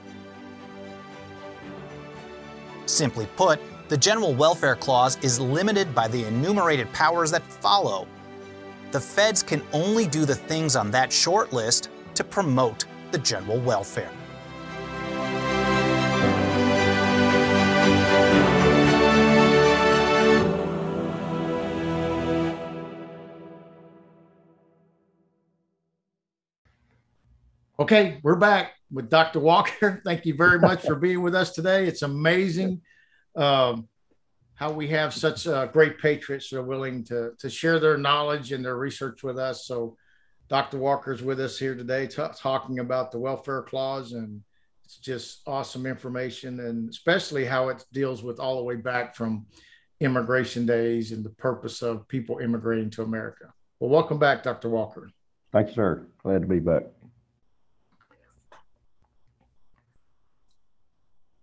Simply 2.85 3.27
put, 3.35 3.59
the 3.89 3.97
General 3.97 4.33
Welfare 4.33 4.75
Clause 4.75 5.17
is 5.21 5.39
limited 5.39 5.93
by 5.95 6.07
the 6.07 6.25
enumerated 6.25 6.91
powers 6.93 7.31
that 7.31 7.43
follow. 7.43 8.07
The 8.91 8.99
feds 8.99 9.43
can 9.43 9.61
only 9.73 10.07
do 10.07 10.25
the 10.25 10.35
things 10.35 10.75
on 10.75 10.91
that 10.91 11.11
short 11.11 11.53
list 11.53 11.89
to 12.15 12.23
promote 12.23 12.85
the 13.11 13.17
general 13.17 13.59
welfare. 13.59 14.11
Okay, 27.79 28.19
we're 28.23 28.37
back 28.37 28.71
with 28.91 29.07
Dr. 29.07 29.39
Walker. 29.39 30.01
Thank 30.05 30.25
you 30.25 30.33
very 30.33 30.57
much 30.57 30.81
for 30.81 30.95
being 30.95 31.21
with 31.21 31.35
us 31.35 31.51
today. 31.51 31.85
It's 31.85 32.01
amazing 32.01 32.81
um, 33.35 33.87
how 34.55 34.71
we 34.71 34.87
have 34.87 35.13
such 35.13 35.45
uh, 35.45 35.67
great 35.67 35.99
patriots 35.99 36.49
that 36.49 36.57
are 36.57 36.63
willing 36.63 37.03
to, 37.03 37.33
to 37.37 37.49
share 37.51 37.79
their 37.79 37.95
knowledge 37.95 38.51
and 38.51 38.65
their 38.65 38.77
research 38.77 39.21
with 39.21 39.37
us. 39.37 39.67
So, 39.67 39.95
Dr. 40.49 40.79
Walker's 40.79 41.21
with 41.21 41.39
us 41.39 41.59
here 41.59 41.75
today 41.75 42.07
t- 42.07 42.23
talking 42.35 42.79
about 42.79 43.11
the 43.11 43.19
welfare 43.19 43.61
clause, 43.61 44.13
and 44.13 44.41
it's 44.83 44.97
just 44.97 45.41
awesome 45.45 45.85
information, 45.85 46.61
and 46.61 46.89
especially 46.89 47.45
how 47.45 47.69
it 47.69 47.85
deals 47.93 48.23
with 48.23 48.39
all 48.39 48.57
the 48.57 48.63
way 48.63 48.75
back 48.75 49.15
from 49.15 49.45
immigration 49.99 50.65
days 50.65 51.11
and 51.11 51.23
the 51.23 51.29
purpose 51.29 51.83
of 51.83 52.07
people 52.07 52.39
immigrating 52.39 52.89
to 52.89 53.03
America. 53.03 53.53
Well, 53.79 53.91
welcome 53.91 54.17
back, 54.17 54.41
Dr. 54.41 54.69
Walker. 54.69 55.11
Thanks, 55.51 55.75
sir. 55.75 56.07
Glad 56.23 56.41
to 56.41 56.47
be 56.47 56.59
back. 56.59 56.83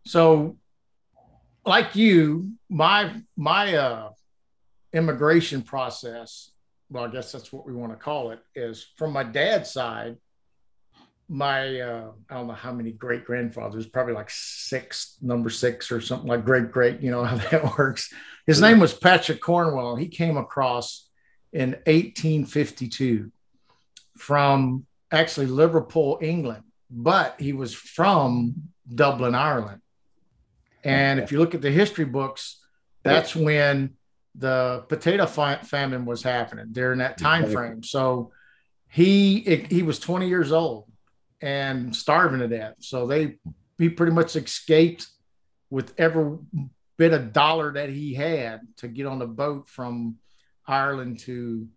So, 0.07 0.59
like 1.65 1.97
you, 1.97 2.53
my 2.69 3.11
my 3.37 3.75
uh, 3.75 4.11
immigration 4.93 5.63
process, 5.63 6.51
well, 6.91 7.05
I 7.05 7.09
guess 7.09 7.33
that's 7.33 7.53
what 7.53 7.67
we 7.67 7.73
want 7.73 7.93
to 7.93 7.97
call 7.97 8.31
it, 8.31 8.41
is 8.55 8.87
from 8.97 9.13
my 9.13 9.25
dad's 9.25 9.71
side. 9.71 10.17
My 11.29 11.81
uh, 11.81 12.11
I 12.29 12.35
don't 12.35 12.49
know 12.49 12.53
how 12.55 12.73
many 12.73 12.93
great 12.93 13.25
grandfathers, 13.25 13.87
probably 13.87 14.13
like 14.13 14.31
six, 14.31 15.17
number 15.23 15.49
six 15.49 15.91
or 15.91 16.01
something 16.01 16.29
like 16.29 16.45
great 16.45 16.71
great. 16.71 17.01
You 17.01 17.11
know 17.11 17.25
how 17.25 17.37
that 17.51 17.79
works. 17.79 18.13
His 18.47 18.61
name 18.61 18.79
was 18.79 18.93
Patrick 18.93 19.41
Cornwell. 19.41 19.97
He 19.97 20.09
came 20.09 20.37
across 20.37 21.09
in 21.53 21.71
1852 21.87 23.31
from 24.19 24.85
actually 25.11 25.47
Liverpool, 25.47 26.19
England, 26.21 26.65
but 26.91 27.37
he 27.41 27.55
was 27.55 27.73
from 27.73 28.55
Dublin, 28.93 29.35
Ireland. 29.35 29.81
And 30.85 31.21
if 31.21 31.33
you 31.33 31.39
look 31.39 31.55
at 31.55 31.63
the 31.63 31.71
history 31.71 32.05
books, 32.05 32.61
that's 33.03 33.35
when 33.35 33.95
the 34.35 34.85
potato 34.89 35.27
famine 35.27 36.05
was 36.05 36.23
happening 36.23 36.67
during 36.73 36.99
that 36.99 37.19
time 37.19 37.51
frame. 37.51 37.83
So 37.83 38.33
he 38.89 39.39
it, 39.39 39.73
he 39.73 39.83
was 39.83 39.99
20 39.99 40.29
years 40.29 40.53
old 40.53 40.91
and 41.41 41.95
starving 41.95 42.41
to 42.41 42.49
death. 42.49 42.75
So 42.81 43.07
they 43.07 43.39
he 43.79 43.89
pretty 43.89 44.13
much 44.13 44.37
escaped 44.37 45.07
with 45.71 45.95
every 45.99 46.39
bit 46.97 47.13
of 47.13 47.33
dollar 47.33 47.73
that 47.73 47.89
he 47.89 48.15
had 48.15 48.61
to 48.79 48.89
get 48.89 49.07
on 49.07 49.21
a 49.23 49.27
boat 49.27 49.69
from 49.69 50.17
Ireland 50.67 51.19
to 51.21 51.69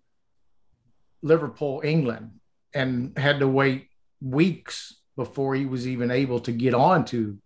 Liverpool, 1.21 1.81
England, 1.83 2.39
and 2.73 3.17
had 3.17 3.39
to 3.39 3.47
wait 3.47 3.87
weeks 4.21 4.95
before 5.15 5.55
he 5.55 5.65
was 5.65 5.87
even 5.87 6.11
able 6.11 6.39
to 6.41 6.51
get 6.51 6.73
onto 6.73 7.37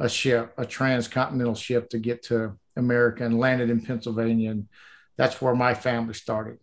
a 0.00 0.08
ship, 0.08 0.54
a 0.56 0.64
transcontinental 0.64 1.54
ship 1.54 1.90
to 1.90 1.98
get 1.98 2.24
to 2.24 2.58
America 2.74 3.24
and 3.24 3.38
landed 3.38 3.70
in 3.70 3.82
Pennsylvania. 3.82 4.50
And 4.50 4.68
that's 5.16 5.40
where 5.40 5.54
my 5.54 5.74
family 5.74 6.14
started. 6.14 6.58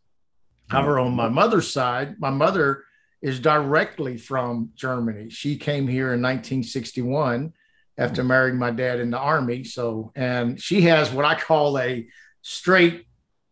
However, 0.68 1.00
on 1.00 1.14
my 1.14 1.30
mother's 1.30 1.72
side, 1.72 2.20
my 2.20 2.32
mother 2.32 2.84
is 3.22 3.40
directly 3.40 4.18
from 4.18 4.72
Germany. 4.76 5.30
She 5.30 5.56
came 5.56 5.88
here 5.88 6.14
in 6.14 6.22
1961 6.22 7.54
after 7.98 8.22
hmm. 8.22 8.28
marrying 8.28 8.58
my 8.58 8.72
dad 8.72 9.00
in 9.00 9.12
the 9.12 9.20
army. 9.20 9.64
So, 9.64 10.12
and 10.16 10.60
she 10.60 10.82
has 10.82 11.12
what 11.12 11.26
I 11.26 11.40
call 11.40 11.78
a 11.78 12.08
straight, 12.42 13.06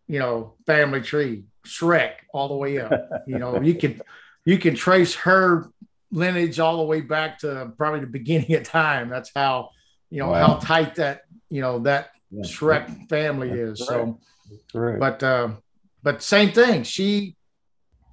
you 0.08 0.20
know, 0.20 0.56
family 0.66 1.02
tree, 1.02 1.46
Shrek 1.66 2.14
all 2.34 2.48
the 2.48 2.56
way 2.56 2.80
up. 2.80 2.92
You 3.28 3.40
know, 3.40 3.62
you 3.62 3.76
can 3.76 4.02
you 4.46 4.58
can 4.58 4.76
trace 4.76 5.16
her 5.16 5.70
lineage 6.12 6.60
all 6.60 6.78
the 6.78 6.84
way 6.84 7.02
back 7.02 7.40
to 7.40 7.72
probably 7.78 8.02
the 8.02 8.08
beginning 8.08 8.54
of 8.54 8.64
time. 8.64 9.10
That's 9.10 9.32
how 9.36 9.70
you 10.16 10.22
know 10.22 10.30
wow. 10.30 10.48
how 10.48 10.54
tight 10.56 10.96
that 10.96 11.24
you 11.50 11.60
know 11.60 11.80
that 11.80 12.12
yeah. 12.32 12.44
Shrek 12.44 13.10
family 13.10 13.50
That's 13.50 13.82
is. 13.82 13.88
Correct. 13.88 14.08
So, 14.08 14.20
correct. 14.72 15.00
but 15.02 15.24
uh, 15.24 15.50
but 16.02 16.24
same 16.24 16.54
thing. 16.54 16.84
She, 16.84 17.36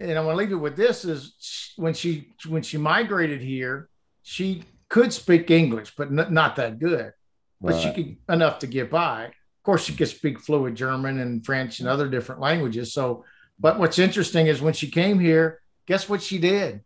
and 0.00 0.11
I'm 0.11 0.25
gonna 0.25 0.37
leave 0.37 0.50
it 0.50 0.56
with 0.56 0.76
this: 0.76 1.04
is 1.04 1.73
when 1.76 1.94
she 1.94 2.35
when 2.49 2.62
she 2.62 2.76
migrated 2.76 3.40
here, 3.40 3.88
she 4.23 4.64
could 4.88 5.12
speak 5.12 5.49
English, 5.49 5.94
but 5.97 6.09
n- 6.09 6.35
not 6.35 6.56
that 6.56 6.80
good. 6.80 7.12
But 7.61 7.75
right. 7.75 7.80
she 7.80 7.92
could 7.92 8.16
enough 8.28 8.59
to 8.61 8.66
get 8.66 8.90
by. 8.90 9.26
Of 9.26 9.62
course, 9.62 9.85
she 9.85 9.94
could 9.94 10.09
speak 10.09 10.40
fluent 10.40 10.76
German 10.76 11.21
and 11.21 11.47
French 11.47 11.78
and 11.78 11.88
other 11.88 12.09
different 12.09 12.40
languages. 12.40 12.92
So, 12.92 13.25
but 13.61 13.78
what's 13.78 14.00
interesting 14.00 14.49
is 14.49 14.61
when 14.61 14.75
she 14.75 14.90
came 14.90 15.21
here, 15.21 15.61
guess 15.87 16.09
what 16.09 16.21
she 16.21 16.38
did? 16.38 16.80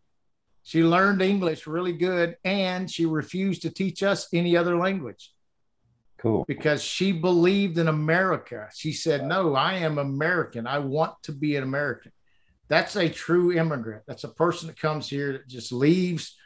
She 0.66 0.82
learned 0.82 1.22
English 1.22 1.68
really 1.68 1.92
good 1.92 2.38
and 2.42 2.90
she 2.90 3.06
refused 3.06 3.62
to 3.62 3.70
teach 3.70 4.02
us 4.02 4.26
any 4.32 4.56
other 4.56 4.76
language. 4.76 5.30
Cool. 6.18 6.44
Because 6.48 6.82
she 6.82 7.12
believed 7.12 7.78
in 7.78 7.86
America. 7.86 8.68
She 8.74 8.92
said, 8.92 9.24
No, 9.24 9.54
I 9.54 9.74
am 9.74 9.98
American. 9.98 10.66
I 10.66 10.80
want 10.80 11.22
to 11.22 11.30
be 11.30 11.54
an 11.54 11.62
American. 11.62 12.10
That's 12.66 12.96
a 12.96 13.08
true 13.08 13.52
immigrant. 13.52 14.02
That's 14.08 14.24
a 14.24 14.28
person 14.28 14.66
that 14.66 14.80
comes 14.80 15.08
here 15.08 15.34
that 15.34 15.46
just 15.46 15.70
leaves 15.70 16.36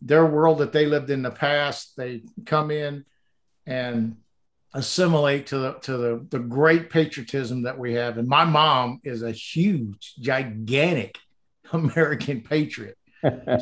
their 0.00 0.24
world 0.24 0.58
that 0.58 0.70
they 0.70 0.86
lived 0.86 1.10
in 1.10 1.22
the 1.22 1.32
past. 1.32 1.96
They 1.96 2.22
come 2.46 2.70
in 2.70 3.04
and 3.66 4.18
assimilate 4.72 5.48
to 5.48 5.58
the 5.58 5.72
to 5.80 5.96
the, 5.96 6.26
the 6.30 6.38
great 6.38 6.90
patriotism 6.90 7.64
that 7.64 7.76
we 7.76 7.94
have. 7.94 8.18
And 8.18 8.28
my 8.28 8.44
mom 8.44 9.00
is 9.02 9.24
a 9.24 9.32
huge, 9.32 10.14
gigantic 10.20 11.18
American 11.72 12.42
patriot 12.42 12.96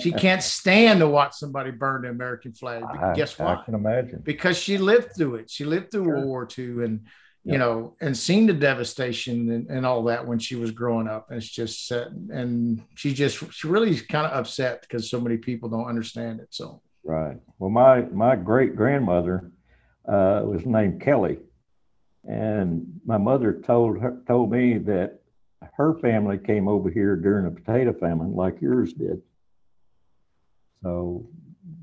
she 0.01 0.13
can't 0.13 0.43
stand 0.43 1.01
to 1.01 1.09
watch 1.09 1.35
somebody 1.35 1.71
burn 1.71 2.03
the 2.03 2.09
American 2.09 2.53
flag. 2.53 2.83
I, 2.83 3.15
Guess 3.15 3.39
what? 3.39 3.59
I 3.59 3.65
can 3.65 3.75
imagine. 3.75 4.21
Because 4.25 4.59
she 4.59 4.79
lived 4.79 5.17
through 5.17 5.37
it. 5.37 5.51
She 5.51 5.65
lived 5.65 5.91
through 5.91 6.05
sure. 6.05 6.15
World 6.15 6.27
War 6.27 6.49
II 6.59 6.85
and 6.85 7.07
you 7.45 7.59
know, 7.59 7.97
and 8.01 8.17
seen 8.17 8.47
the 8.47 8.53
devastation 8.53 9.51
and, 9.51 9.69
and 9.69 9.85
all 9.85 10.05
that 10.05 10.27
when 10.27 10.39
she 10.39 10.55
was 10.55 10.71
growing 10.71 11.09
up. 11.09 11.29
And 11.29 11.39
it's 11.39 11.49
just 11.49 11.89
set 11.89 12.09
and 12.09 12.83
she 12.95 13.13
just 13.13 13.53
she 13.53 13.67
really 13.67 13.99
kind 13.99 14.27
of 14.27 14.33
upset 14.33 14.83
because 14.83 15.11
so 15.11 15.21
many 15.21 15.37
people 15.37 15.69
don't 15.69 15.89
understand 15.89 16.41
it. 16.41 16.49
So 16.51 16.81
right. 17.05 17.37
Well, 17.59 17.71
my 17.71 18.03
my 18.03 18.37
great 18.37 18.77
grandmother 18.77 19.51
uh, 20.07 20.43
was 20.45 20.65
named 20.65 21.01
Kelly, 21.01 21.39
and 22.25 23.01
my 23.05 23.19
mother 23.19 23.61
told 23.67 23.99
her 24.01 24.23
told 24.27 24.53
me 24.53 24.79
that 24.79 25.19
her 25.75 25.99
family 25.99 26.39
came 26.39 26.69
over 26.69 26.91
here 26.91 27.17
during 27.17 27.47
a 27.47 27.51
potato 27.51 27.93
famine 27.93 28.35
like 28.35 28.61
yours 28.61 28.93
did. 28.93 29.21
So 30.83 31.27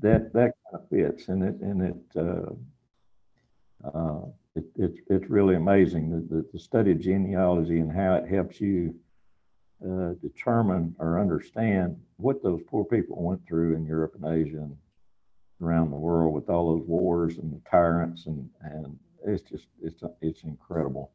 that 0.00 0.32
that 0.32 0.54
kind 0.64 0.74
of 0.74 0.88
fits, 0.88 1.28
and 1.28 1.42
it 1.42 1.60
and 1.60 1.82
it. 1.82 2.16
Uh, 2.16 3.88
uh, 3.94 4.26
it, 4.56 4.64
it, 4.76 4.94
it's 5.08 5.30
really 5.30 5.54
amazing 5.54 6.10
the, 6.10 6.36
the, 6.36 6.46
the, 6.52 6.58
study 6.58 6.90
of 6.90 7.00
genealogy 7.00 7.78
and 7.78 7.90
how 7.90 8.14
it 8.16 8.28
helps 8.28 8.60
you 8.60 8.94
uh, 9.82 10.12
determine 10.20 10.94
or 10.98 11.18
understand 11.20 11.96
what 12.16 12.42
those 12.42 12.60
poor 12.66 12.84
people 12.84 13.22
went 13.22 13.40
through 13.46 13.74
in 13.76 13.86
Europe 13.86 14.14
and 14.20 14.46
Asia 14.46 14.58
and 14.58 14.76
around 15.62 15.90
the 15.90 15.96
world 15.96 16.34
with 16.34 16.50
all 16.50 16.76
those 16.76 16.86
wars 16.86 17.38
and 17.38 17.52
the 17.52 17.60
tyrants 17.70 18.26
and 18.26 18.48
and 18.62 18.98
it's 19.26 19.42
just 19.42 19.66
it's 19.82 20.02
it's 20.20 20.42
incredible. 20.42 21.12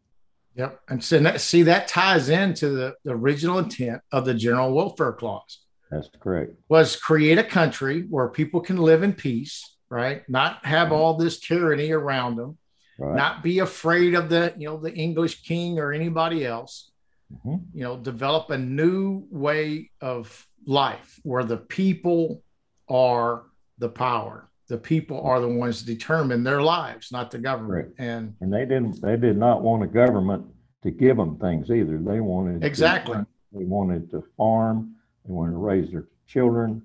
Yep, 0.56 0.80
and 0.88 1.04
so 1.04 1.20
that, 1.20 1.42
see 1.42 1.64
that 1.64 1.88
ties 1.90 2.30
into 2.30 2.70
the, 2.70 2.96
the 3.04 3.12
original 3.12 3.60
intent 3.60 4.02
of 4.12 4.24
the 4.24 4.34
General 4.34 4.74
Welfare 4.74 5.12
Clause. 5.12 5.65
That's 5.96 6.10
correct. 6.20 6.54
Was 6.70 6.96
create 6.96 7.38
a 7.38 7.44
country 7.44 8.02
where 8.10 8.28
people 8.28 8.62
can 8.62 8.78
live 8.78 9.04
in 9.04 9.14
peace, 9.14 9.78
right? 9.90 10.28
Not 10.30 10.66
have 10.66 10.92
all 10.92 11.16
this 11.16 11.40
tyranny 11.40 11.92
around 11.92 12.36
them 12.36 12.58
right. 12.98 13.16
not 13.16 13.44
be 13.44 13.60
afraid 13.60 14.14
of 14.14 14.30
the 14.30 14.54
you 14.58 14.68
know 14.68 14.78
the 14.78 14.94
english 14.94 15.44
king 15.44 15.80
or 15.80 15.92
anybody 15.92 16.46
else 16.46 16.92
mm-hmm. 17.34 17.58
you 17.74 17.84
know 17.84 17.98
develop 17.98 18.50
a 18.50 18.58
new 18.58 19.26
way 19.30 19.90
of 20.02 20.48
life 20.66 21.20
where 21.24 21.44
the 21.44 21.58
people 21.58 22.44
are 22.90 23.44
the 23.78 23.90
power 23.90 24.50
the 24.68 24.78
people 24.78 25.22
are 25.22 25.40
the 25.40 25.48
ones 25.48 25.84
that 25.84 25.92
determine 25.92 26.44
their 26.44 26.62
lives 26.62 27.12
not 27.12 27.32
the 27.32 27.38
government 27.38 27.88
right. 27.98 28.06
and 28.06 28.36
and 28.42 28.54
they 28.54 28.66
didn't 28.66 29.02
they 29.02 29.18
did 29.18 29.38
not 29.38 29.62
want 29.62 29.84
a 29.84 29.88
government 29.88 30.46
to 30.84 30.92
give 30.92 31.18
them 31.18 31.38
things 31.38 31.70
either 31.70 31.98
they 31.98 32.20
wanted 32.20 32.64
exactly 32.64 33.16
to, 33.16 33.28
they 33.54 33.64
wanted 33.64 34.10
to 34.10 34.24
farm 34.38 34.95
they 35.26 35.34
wanted 35.34 35.54
to 35.54 35.58
raise 35.58 35.92
their 35.92 36.06
children 36.28 36.82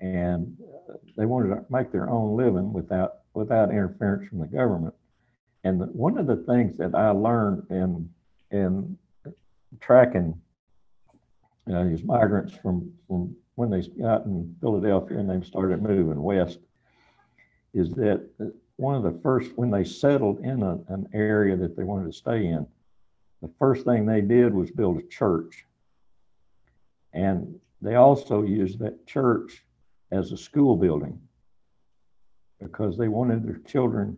and 0.00 0.56
they 1.16 1.26
wanted 1.26 1.48
to 1.48 1.64
make 1.70 1.92
their 1.92 2.10
own 2.10 2.36
living 2.36 2.72
without 2.72 3.18
without 3.34 3.70
interference 3.70 4.28
from 4.28 4.40
the 4.40 4.46
government. 4.46 4.94
And 5.64 5.80
the, 5.80 5.86
one 5.86 6.18
of 6.18 6.26
the 6.26 6.36
things 6.36 6.76
that 6.78 6.94
I 6.94 7.10
learned 7.10 7.66
in 7.70 8.08
in 8.50 8.98
tracking 9.80 10.38
uh, 11.72 11.84
these 11.84 12.04
migrants 12.04 12.54
from 12.54 12.92
from 13.06 13.34
when 13.54 13.70
they 13.70 13.82
got 13.82 14.24
in 14.24 14.54
Philadelphia 14.60 15.18
and 15.18 15.30
they 15.30 15.46
started 15.46 15.82
moving 15.82 16.22
west 16.22 16.58
is 17.74 17.90
that 17.90 18.28
one 18.76 18.94
of 18.94 19.02
the 19.02 19.18
first 19.22 19.52
when 19.56 19.70
they 19.70 19.84
settled 19.84 20.40
in 20.40 20.62
a, 20.62 20.78
an 20.88 21.08
area 21.14 21.56
that 21.56 21.76
they 21.76 21.84
wanted 21.84 22.06
to 22.06 22.12
stay 22.12 22.46
in, 22.46 22.66
the 23.40 23.50
first 23.58 23.84
thing 23.84 24.04
they 24.04 24.20
did 24.20 24.52
was 24.52 24.70
build 24.70 24.98
a 24.98 25.02
church, 25.02 25.64
and 27.12 27.58
they 27.80 27.96
also 27.96 28.42
used 28.42 28.78
that 28.78 29.06
church 29.06 29.64
as 30.10 30.32
a 30.32 30.36
school 30.36 30.76
building 30.76 31.18
because 32.60 32.96
they 32.96 33.08
wanted 33.08 33.44
their 33.44 33.58
children 33.66 34.16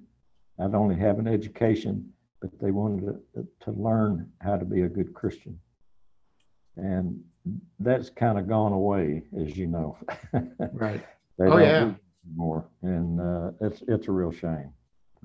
not 0.59 0.75
only 0.75 0.97
have 0.97 1.19
an 1.19 1.27
education, 1.27 2.13
but 2.41 2.51
they 2.61 2.71
wanted 2.71 3.19
to, 3.35 3.47
to 3.61 3.71
learn 3.73 4.31
how 4.41 4.57
to 4.57 4.65
be 4.65 4.83
a 4.83 4.89
good 4.89 5.15
Christian. 5.15 5.59
And 6.77 7.23
that's 7.79 8.11
kind 8.11 8.38
of 8.38 8.49
gone 8.49 8.73
away, 8.73 9.23
as 9.38 9.57
you 9.57 9.66
know. 9.66 9.97
right. 10.73 11.05
they 11.38 11.47
oh, 11.47 11.57
yeah. 11.59 11.92
More, 12.35 12.66
and 12.81 13.21
uh, 13.21 13.51
it's 13.61 13.83
it's 13.87 14.09
a 14.09 14.11
real 14.11 14.33
shame. 14.33 14.73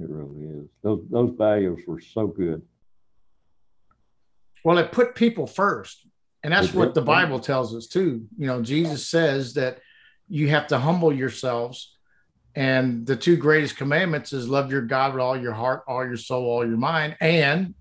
It 0.01 0.09
really 0.09 0.43
is. 0.43 0.67
Those 0.83 1.01
those 1.09 1.33
values 1.37 1.79
were 1.87 2.01
so 2.01 2.27
good. 2.27 2.61
Well, 4.65 4.77
it 4.77 4.91
put 4.91 5.15
people 5.15 5.47
first, 5.47 6.05
and 6.43 6.53
that's 6.53 6.73
what 6.73 6.93
the 6.93 7.01
Bible 7.01 7.39
tells 7.39 7.75
us 7.75 7.87
too. 7.87 8.27
You 8.37 8.47
know, 8.47 8.61
Jesus 8.61 9.07
says 9.07 9.53
that 9.55 9.79
you 10.27 10.49
have 10.49 10.67
to 10.67 10.79
humble 10.79 11.11
yourselves 11.11 11.95
and 12.55 13.05
the 13.05 13.15
two 13.15 13.37
greatest 13.37 13.77
commandments 13.77 14.33
is 14.33 14.49
love 14.49 14.71
your 14.71 14.81
God 14.81 15.13
with 15.13 15.21
all 15.21 15.37
your 15.37 15.53
heart, 15.53 15.83
all 15.87 16.05
your 16.05 16.17
soul, 16.17 16.45
all 16.45 16.67
your 16.67 16.77
mind, 16.77 17.15
and 17.21 17.75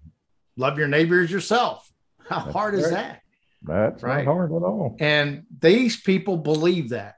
love 0.57 0.79
your 0.79 0.89
neighbor 0.89 1.21
as 1.21 1.31
yourself. 1.31 1.91
How 2.29 2.41
That's 2.41 2.53
hard 2.53 2.75
is 2.75 2.91
that? 2.91 3.23
That's 3.63 4.03
right. 4.03 4.25
not 4.25 4.33
hard 4.33 4.53
at 4.53 4.63
all. 4.63 4.97
And 5.01 5.45
these 5.61 6.01
people 6.01 6.37
believe 6.37 6.91
that. 6.91 7.17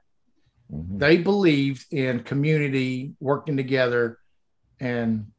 Mm-hmm. 0.73 0.99
They 0.99 1.19
believed 1.19 1.93
in 1.93 2.21
community 2.21 3.13
working 3.21 3.57
together. 3.57 4.19
And, 4.79 5.33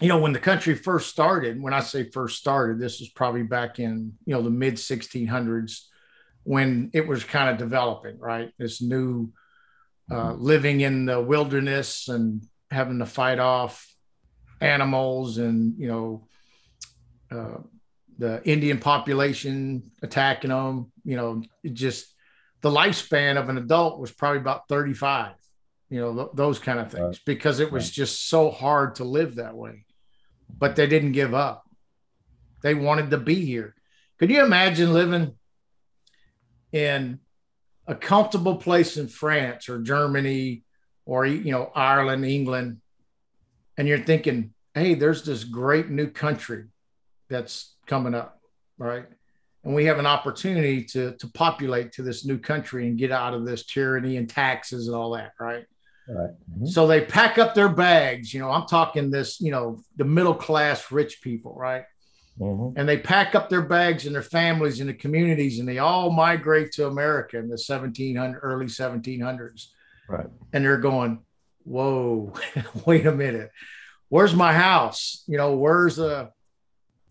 you 0.00 0.08
know, 0.08 0.18
when 0.18 0.32
the 0.32 0.40
country 0.40 0.74
first 0.74 1.08
started, 1.08 1.60
when 1.60 1.72
I 1.72 1.80
say 1.80 2.10
first 2.10 2.38
started, 2.38 2.80
this 2.80 3.00
was 3.00 3.08
probably 3.08 3.42
back 3.42 3.78
in, 3.78 4.14
you 4.26 4.34
know, 4.34 4.42
the 4.42 4.50
mid 4.50 4.74
1600s 4.74 5.82
when 6.42 6.90
it 6.92 7.06
was 7.06 7.24
kind 7.24 7.48
of 7.48 7.58
developing, 7.58 8.18
right? 8.18 8.52
This 8.58 8.82
new 8.82 9.32
uh, 10.10 10.14
mm-hmm. 10.14 10.42
living 10.42 10.80
in 10.80 11.06
the 11.06 11.20
wilderness 11.20 12.08
and 12.08 12.42
having 12.70 12.98
to 12.98 13.06
fight 13.06 13.38
off 13.38 13.94
animals 14.60 15.38
and 15.38 15.74
you 15.78 15.88
know 15.88 16.26
uh, 17.30 17.58
the 18.18 18.42
Indian 18.44 18.78
population 18.78 19.90
attacking 20.02 20.50
them. 20.50 20.92
You 21.04 21.16
know, 21.16 21.42
just 21.72 22.12
the 22.60 22.70
lifespan 22.70 23.36
of 23.36 23.48
an 23.48 23.58
adult 23.58 24.00
was 24.00 24.10
probably 24.10 24.40
about 24.40 24.68
35. 24.68 25.34
You 25.90 26.00
know, 26.00 26.14
th- 26.14 26.28
those 26.34 26.58
kind 26.58 26.80
of 26.80 26.90
things 26.90 27.18
right. 27.18 27.20
because 27.26 27.60
it 27.60 27.70
was 27.70 27.84
right. 27.84 27.92
just 27.92 28.28
so 28.28 28.50
hard 28.50 28.96
to 28.96 29.04
live 29.04 29.36
that 29.36 29.54
way. 29.54 29.84
But 30.48 30.76
they 30.76 30.86
didn't 30.86 31.12
give 31.12 31.34
up. 31.34 31.64
They 32.62 32.74
wanted 32.74 33.10
to 33.10 33.18
be 33.18 33.44
here. 33.44 33.74
Could 34.18 34.30
you 34.30 34.44
imagine 34.44 34.92
living 34.92 35.34
in 36.72 37.20
a 37.86 37.94
comfortable 37.94 38.56
place 38.56 38.96
in 38.96 39.08
France 39.08 39.68
or 39.68 39.82
Germany 39.82 40.64
or 41.04 41.26
you 41.26 41.52
know 41.52 41.70
Ireland, 41.74 42.24
England, 42.24 42.80
and 43.76 43.86
you're 43.86 43.98
thinking, 43.98 44.54
hey, 44.74 44.94
there's 44.94 45.24
this 45.24 45.44
great 45.44 45.90
new 45.90 46.08
country 46.08 46.64
that's 47.28 47.76
coming 47.86 48.14
up, 48.14 48.40
right? 48.78 49.06
And 49.62 49.74
we 49.74 49.86
have 49.86 49.98
an 49.98 50.06
opportunity 50.06 50.84
to 50.84 51.16
to 51.16 51.26
populate 51.28 51.92
to 51.92 52.02
this 52.02 52.24
new 52.24 52.38
country 52.38 52.86
and 52.88 52.98
get 52.98 53.12
out 53.12 53.34
of 53.34 53.46
this 53.46 53.66
tyranny 53.66 54.16
and 54.16 54.28
taxes 54.28 54.88
and 54.88 54.96
all 54.96 55.12
that, 55.12 55.32
right? 55.38 55.66
Right. 56.08 56.30
Mm-hmm. 56.50 56.66
So 56.66 56.86
they 56.86 57.02
pack 57.02 57.38
up 57.38 57.54
their 57.54 57.68
bags. 57.68 58.34
You 58.34 58.40
know, 58.40 58.50
I'm 58.50 58.66
talking 58.66 59.10
this, 59.10 59.40
you 59.40 59.50
know, 59.50 59.82
the 59.96 60.04
middle 60.04 60.34
class 60.34 60.90
rich 60.90 61.22
people, 61.22 61.54
right? 61.56 61.84
Mm-hmm. 62.38 62.78
And 62.78 62.88
they 62.88 62.98
pack 62.98 63.34
up 63.34 63.48
their 63.48 63.62
bags 63.62 64.06
and 64.06 64.14
their 64.14 64.22
families 64.22 64.80
and 64.80 64.88
the 64.88 64.94
communities, 64.94 65.60
and 65.60 65.68
they 65.68 65.78
all 65.78 66.10
migrate 66.10 66.72
to 66.72 66.86
America 66.86 67.38
in 67.38 67.44
the 67.44 67.52
1700 67.52 68.38
early 68.40 68.66
1700s. 68.66 69.68
Right. 70.08 70.26
And 70.52 70.64
they're 70.64 70.78
going, 70.78 71.20
"Whoa, 71.62 72.32
wait 72.86 73.06
a 73.06 73.12
minute, 73.12 73.50
where's 74.08 74.34
my 74.34 74.52
house? 74.52 75.24
You 75.26 75.38
know, 75.38 75.56
where's 75.56 75.96
the, 75.96 76.30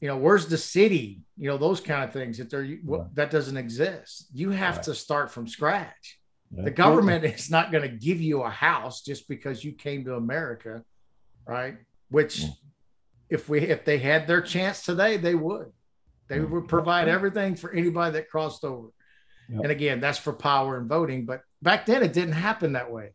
you 0.02 0.08
know, 0.08 0.18
where's 0.18 0.48
the 0.48 0.58
city? 0.58 1.22
You 1.38 1.50
know, 1.50 1.58
those 1.58 1.80
kind 1.80 2.04
of 2.04 2.12
things 2.12 2.38
that 2.38 2.50
they're 2.50 2.78
that 3.14 3.32
doesn't 3.32 3.58
exist. 3.58 4.28
You 4.34 4.52
have 4.52 4.76
right. 4.76 4.84
to 4.84 4.96
start 4.96 5.32
from 5.32 5.48
scratch. 5.48 6.20
The 6.56 6.72
government 6.72 7.26
is 7.26 7.50
not 7.50 7.72
going 7.72 7.84
to 7.84 7.96
give 7.96 8.22
you 8.22 8.44
a 8.44 8.50
house 8.50 9.02
just 9.02 9.28
because 9.28 9.63
you 9.63 9.72
came 9.72 10.06
to 10.06 10.16
America, 10.16 10.84
right? 11.48 11.78
Which 12.10 12.44
if 13.30 13.50
we 13.50 13.62
if 13.62 13.86
they 13.86 13.98
had 13.98 14.28
their 14.28 14.42
chance 14.42 14.84
today, 14.84 15.18
they 15.18 15.36
would. 15.36 15.72
They 16.28 16.39
would 16.39 16.68
provide 16.68 17.08
everything 17.08 17.56
for 17.56 17.72
anybody 17.72 18.13
that 18.13 18.30
crossed 18.30 18.63
over. 18.63 18.89
Yep. 19.50 19.63
And 19.63 19.72
again, 19.72 20.00
that's 20.00 20.18
for 20.18 20.34
power 20.34 20.78
and 20.78 20.88
voting. 20.88 21.26
But 21.26 21.42
back 21.62 21.86
then, 21.86 22.04
it 22.04 22.13
didn't 22.13 22.34
happen 22.34 22.74
that 22.74 22.92
way. 22.92 23.12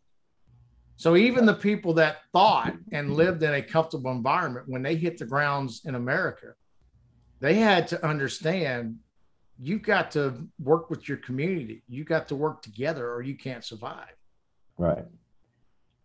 So 0.97 1.17
even 1.17 1.47
the 1.47 1.55
people 1.55 1.95
that 1.95 2.19
thought 2.33 2.75
and 2.93 3.15
lived 3.15 3.43
in 3.45 3.55
a 3.55 3.63
comfortable 3.63 4.11
environment, 4.11 4.67
when 4.69 4.83
they 4.83 4.97
hit 4.97 5.19
the 5.19 5.27
grounds 5.27 5.83
in 5.85 5.95
America, 5.95 6.55
they 7.41 7.55
had 7.55 7.89
to 7.89 8.05
understand 8.05 8.97
you 9.61 9.79
got 9.79 10.11
to 10.13 10.35
work 10.63 10.91
with 10.91 11.09
your 11.09 11.19
community. 11.19 11.83
You 11.89 12.05
got 12.05 12.29
to 12.29 12.37
work 12.37 12.63
together, 12.63 13.13
or 13.13 13.23
you 13.23 13.37
can't 13.37 13.65
survive. 13.65 14.15
Right. 14.77 15.05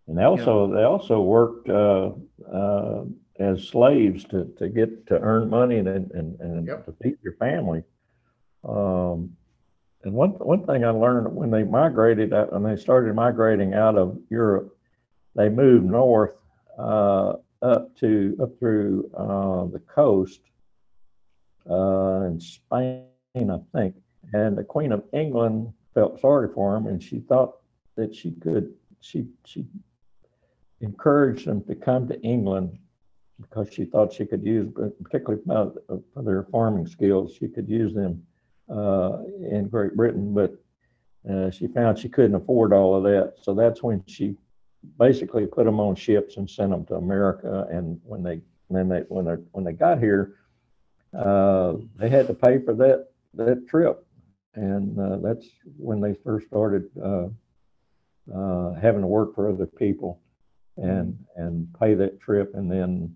And 0.07 0.17
they 0.17 0.23
also 0.23 0.65
you 0.65 0.73
know, 0.73 0.77
they 0.77 0.83
also 0.83 1.21
worked 1.21 1.69
uh, 1.69 2.11
uh, 2.51 3.03
as 3.39 3.67
slaves 3.67 4.25
to, 4.25 4.45
to 4.57 4.69
get 4.69 5.07
to 5.07 5.19
earn 5.19 5.49
money 5.49 5.77
and 5.77 5.87
and, 5.87 6.39
and 6.39 6.67
yep. 6.67 6.85
to 6.85 6.93
feed 7.01 7.17
your 7.23 7.33
family. 7.33 7.83
Um, 8.67 9.35
and 10.03 10.13
one 10.13 10.31
one 10.31 10.65
thing 10.65 10.83
I 10.83 10.89
learned 10.89 11.33
when 11.33 11.51
they 11.51 11.63
migrated 11.63 12.33
out, 12.33 12.51
when 12.51 12.63
they 12.63 12.75
started 12.75 13.15
migrating 13.15 13.73
out 13.73 13.97
of 13.97 14.17
Europe, 14.29 14.75
they 15.35 15.47
moved 15.47 15.85
north 15.85 16.35
uh, 16.77 17.33
up 17.61 17.95
to 17.97 18.37
up 18.41 18.59
through 18.59 19.09
uh, 19.15 19.65
the 19.71 19.79
coast 19.79 20.41
uh, 21.69 22.25
in 22.27 22.39
Spain, 22.39 23.05
I 23.35 23.59
think. 23.73 23.95
And 24.33 24.57
the 24.57 24.63
Queen 24.63 24.91
of 24.91 25.03
England 25.11 25.73
felt 25.93 26.21
sorry 26.21 26.49
for 26.53 26.73
them, 26.73 26.87
and 26.87 27.01
she 27.01 27.19
thought 27.19 27.57
that 27.95 28.15
she 28.15 28.31
could 28.31 28.73
she 28.99 29.27
she 29.45 29.65
encouraged 30.81 31.47
them 31.47 31.63
to 31.63 31.75
come 31.75 32.07
to 32.07 32.21
England 32.21 32.77
because 33.41 33.73
she 33.73 33.85
thought 33.85 34.13
she 34.13 34.25
could 34.25 34.43
use, 34.45 34.71
particularly 35.01 35.41
for 35.45 36.23
their 36.23 36.43
farming 36.51 36.87
skills, 36.87 37.35
she 37.39 37.47
could 37.47 37.67
use 37.67 37.93
them 37.93 38.21
uh, 38.69 39.23
in 39.49 39.67
Great 39.67 39.95
Britain, 39.95 40.33
but 40.33 40.53
uh, 41.29 41.49
she 41.49 41.67
found 41.67 41.97
she 41.97 42.09
couldn't 42.09 42.35
afford 42.35 42.71
all 42.71 42.95
of 42.95 43.03
that. 43.03 43.33
So 43.41 43.53
that's 43.55 43.81
when 43.81 44.03
she 44.05 44.35
basically 44.99 45.47
put 45.47 45.65
them 45.65 45.79
on 45.79 45.95
ships 45.95 46.37
and 46.37 46.47
sent 46.47 46.69
them 46.69 46.85
to 46.85 46.95
America. 46.95 47.67
And 47.71 47.99
when 48.03 48.21
they 48.21 48.41
then 48.69 48.89
they 48.89 48.99
when 49.09 49.25
they 49.25 49.35
when 49.51 49.63
they 49.63 49.73
got 49.73 49.99
here, 49.99 50.35
uh, 51.17 51.73
they 51.97 52.09
had 52.09 52.27
to 52.27 52.33
pay 52.35 52.59
for 52.59 52.75
that 52.75 53.07
that 53.33 53.67
trip, 53.67 54.05
and 54.55 54.99
uh, 54.99 55.17
that's 55.17 55.47
when 55.77 56.01
they 56.01 56.13
first 56.13 56.47
started 56.47 56.89
uh, 57.01 57.27
uh, 58.33 58.73
having 58.75 59.01
to 59.01 59.07
work 59.07 59.35
for 59.35 59.49
other 59.49 59.65
people 59.65 60.19
and 60.77 61.17
and 61.35 61.67
pay 61.79 61.93
that 61.93 62.19
trip, 62.19 62.53
and 62.55 62.71
then 62.71 63.15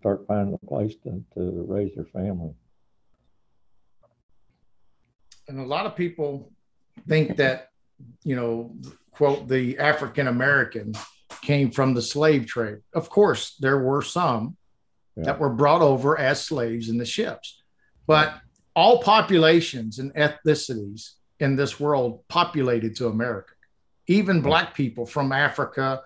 start 0.00 0.26
finding 0.26 0.54
a 0.54 0.66
place 0.66 0.94
to, 1.02 1.24
to 1.34 1.64
raise 1.66 1.94
their 1.94 2.04
family. 2.04 2.52
And 5.48 5.58
a 5.58 5.64
lot 5.64 5.86
of 5.86 5.96
people 5.96 6.52
think 7.08 7.36
that 7.36 7.70
you 8.22 8.36
know 8.36 8.76
quote 9.12 9.48
the 9.48 9.78
african 9.78 10.26
american 10.26 10.94
came 11.44 11.70
from 11.70 11.94
the 11.94 12.02
slave 12.02 12.46
trade. 12.46 12.78
Of 12.92 13.10
course 13.10 13.56
there 13.60 13.78
were 13.78 14.02
some 14.02 14.56
yeah. 15.16 15.24
that 15.24 15.38
were 15.38 15.50
brought 15.50 15.82
over 15.82 16.18
as 16.18 16.44
slaves 16.44 16.88
in 16.88 16.98
the 16.98 17.06
ships. 17.06 17.62
But 18.06 18.34
all 18.74 19.00
populations 19.02 19.98
and 19.98 20.12
ethnicities 20.14 21.12
in 21.40 21.56
this 21.56 21.78
world 21.78 22.26
populated 22.28 22.96
to 22.96 23.08
america 23.08 23.54
even 24.06 24.40
black 24.40 24.74
people 24.74 25.06
from 25.06 25.32
africa 25.32 26.02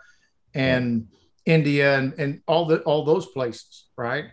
and 0.54 1.08
india 1.44 1.98
and, 1.98 2.14
and 2.18 2.40
all 2.46 2.66
the 2.66 2.80
all 2.80 3.04
those 3.04 3.26
places 3.26 3.86
right? 3.96 4.26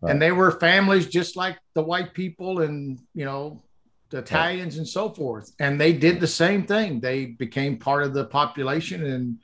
right 0.00 0.10
and 0.10 0.20
they 0.20 0.32
were 0.32 0.50
families 0.52 1.06
just 1.06 1.36
like 1.36 1.58
the 1.74 1.82
white 1.82 2.14
people 2.14 2.60
and 2.60 2.98
you 3.14 3.24
know 3.24 3.62
the 4.10 4.18
Italians 4.18 4.78
and 4.78 4.86
so 4.86 5.10
forth. 5.10 5.52
And 5.58 5.80
they 5.80 5.92
did 5.92 6.20
the 6.20 6.26
same 6.26 6.64
thing. 6.66 7.00
They 7.00 7.26
became 7.26 7.78
part 7.78 8.04
of 8.04 8.14
the 8.14 8.24
population 8.24 9.04
and 9.04 9.38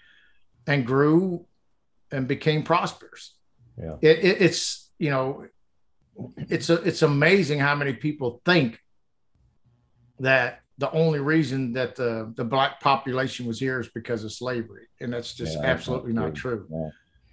and 0.66 0.86
grew 0.86 1.46
and 2.10 2.28
became 2.28 2.62
prosperous. 2.62 3.34
Yeah. 3.76 3.96
It, 4.00 4.18
it, 4.18 4.42
it's 4.42 4.90
you 4.98 5.10
know 5.10 5.46
it's 6.36 6.70
a, 6.70 6.74
it's 6.82 7.02
amazing 7.02 7.58
how 7.58 7.74
many 7.74 7.92
people 7.94 8.40
think 8.44 8.78
that 10.20 10.60
the 10.78 10.90
only 10.92 11.20
reason 11.20 11.72
that 11.74 11.96
the, 11.96 12.32
the 12.36 12.44
black 12.44 12.80
population 12.80 13.46
was 13.46 13.58
here 13.58 13.80
is 13.80 13.88
because 13.88 14.24
of 14.24 14.32
slavery. 14.32 14.86
And 15.00 15.12
that's 15.12 15.34
just 15.34 15.58
yeah, 15.58 15.66
absolutely 15.66 16.12
not 16.12 16.34
true. 16.34 16.66
true. 16.66 16.68
Yeah. 16.70 16.88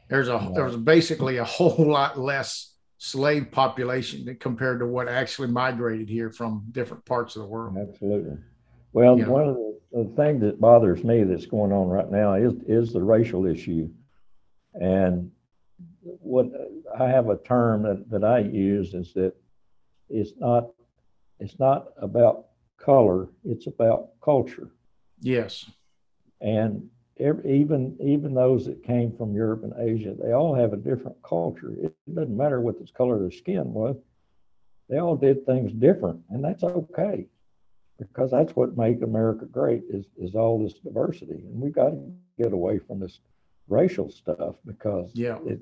There's 0.10 0.28
a 0.28 0.34
yeah. 0.34 0.50
there's 0.54 0.76
basically 0.76 1.38
a 1.38 1.44
whole 1.44 1.86
lot 1.86 2.20
less 2.20 2.74
slave 2.98 3.52
population 3.52 4.36
compared 4.39 4.80
to 4.80 4.86
what 4.86 5.08
actually 5.08 5.48
migrated 5.48 6.10
here 6.10 6.32
from 6.32 6.65
different 6.72 7.06
parts 7.06 7.36
of 7.36 7.44
the 7.44 7.48
world. 7.48 7.78
Absolutely. 7.78 8.38
Well, 8.92 9.18
you 9.18 9.26
one 9.26 9.46
know. 9.46 9.50
of 9.52 10.04
the, 10.06 10.10
the 10.10 10.15
things 10.15 10.42
that 10.42 10.60
bothers 10.60 11.04
me 11.04 11.24
that's 11.24 11.46
going 11.46 11.72
on 11.72 11.88
right 11.88 12.10
now 12.10 12.34
is 12.34 12.54
is 12.68 12.92
the 12.92 13.02
racial 13.02 13.46
issue, 13.46 13.89
and 14.74 15.32
what 16.02 16.48
I 16.98 17.08
have 17.08 17.30
a 17.30 17.38
term 17.38 17.84
that, 17.84 18.10
that 18.10 18.24
I 18.24 18.40
use 18.40 18.94
is 18.94 19.14
that 19.14 19.34
it's 20.10 20.34
not 20.38 20.70
it's 21.40 21.60
not 21.60 21.90
about 21.98 22.48
color; 22.78 23.30
it's 23.46 23.68
about 23.68 24.10
culture. 24.22 24.72
Yes. 25.22 25.66
And 26.42 26.90
every, 27.20 27.60
even 27.62 27.98
even 28.02 28.34
those 28.34 28.66
that 28.66 28.84
came 28.84 29.12
from 29.16 29.34
Europe 29.36 29.64
and 29.64 29.74
Asia, 29.78 30.16
they 30.22 30.32
all 30.32 30.56
have 30.56 30.74
a 30.74 30.78
different 30.78 31.22
culture. 31.24 31.74
It 31.82 31.94
doesn't 32.14 32.36
matter 32.36 32.62
what 32.62 32.80
the 32.80 32.88
color 32.94 33.16
of 33.16 33.22
their 33.22 33.32
skin 33.32 33.74
was; 33.74 33.96
they 34.90 34.98
all 34.98 35.16
did 35.16 35.46
things 35.46 35.72
different, 35.74 36.22
and 36.30 36.44
that's 36.44 36.64
okay, 36.64 37.28
because 37.98 38.32
that's 38.32 38.56
what 38.56 38.78
makes 38.78 39.02
America 39.02 39.46
great 39.46 39.84
is 39.90 40.06
is 40.18 40.36
all 40.36 40.62
this 40.62 40.80
diversity, 40.80 41.44
and 41.46 41.62
we 41.62 41.70
got 41.70 41.90
to 41.90 42.12
get 42.38 42.54
away 42.54 42.80
from 42.80 43.00
this 43.00 43.20
racial 43.70 44.10
stuff 44.10 44.56
because 44.66 45.12
yeah, 45.14 45.38
it 45.46 45.60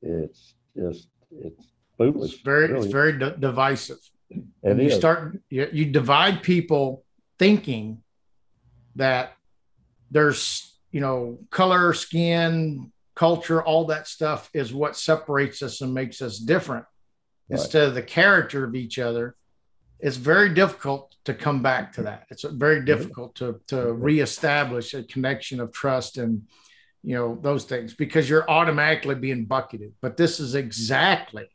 it's 0.00 0.54
just 0.76 1.08
it's 1.30 1.66
foolish. 1.96 2.34
It's 2.34 2.42
very 2.42 2.68
really. 2.68 2.84
it's 2.84 2.92
very 2.92 3.18
d- 3.18 3.34
divisive. 3.38 3.98
And 4.62 4.80
you 4.80 4.90
start 4.90 5.38
you, 5.50 5.68
you 5.72 5.86
divide 5.86 6.42
people 6.42 7.04
thinking 7.38 8.02
that 8.96 9.34
there's 10.10 10.72
you 10.92 11.00
know, 11.00 11.38
color, 11.50 11.94
skin, 11.94 12.92
culture, 13.16 13.62
all 13.62 13.86
that 13.86 14.06
stuff 14.06 14.48
is 14.54 14.72
what 14.72 14.96
separates 14.96 15.62
us 15.62 15.80
and 15.80 15.92
makes 15.92 16.22
us 16.22 16.38
different 16.38 16.84
right. 17.48 17.58
instead 17.58 17.88
of 17.88 17.94
the 17.94 18.02
character 18.02 18.64
of 18.64 18.74
each 18.74 18.98
other. 18.98 19.34
It's 19.98 20.16
very 20.16 20.52
difficult 20.52 21.14
to 21.24 21.34
come 21.34 21.62
back 21.62 21.92
to 21.94 22.02
that. 22.02 22.26
It's 22.30 22.42
very 22.42 22.84
difficult 22.84 23.36
to 23.36 23.60
to 23.68 23.92
reestablish 23.92 24.94
a 24.94 25.04
connection 25.04 25.60
of 25.60 25.72
trust 25.72 26.18
and 26.18 26.42
you 27.02 27.16
know 27.16 27.38
those 27.40 27.64
things 27.64 27.94
because 27.94 28.28
you're 28.28 28.48
automatically 28.50 29.14
being 29.14 29.44
bucketed. 29.44 29.92
But 30.00 30.16
this 30.16 30.40
is 30.40 30.54
exactly 30.54 31.48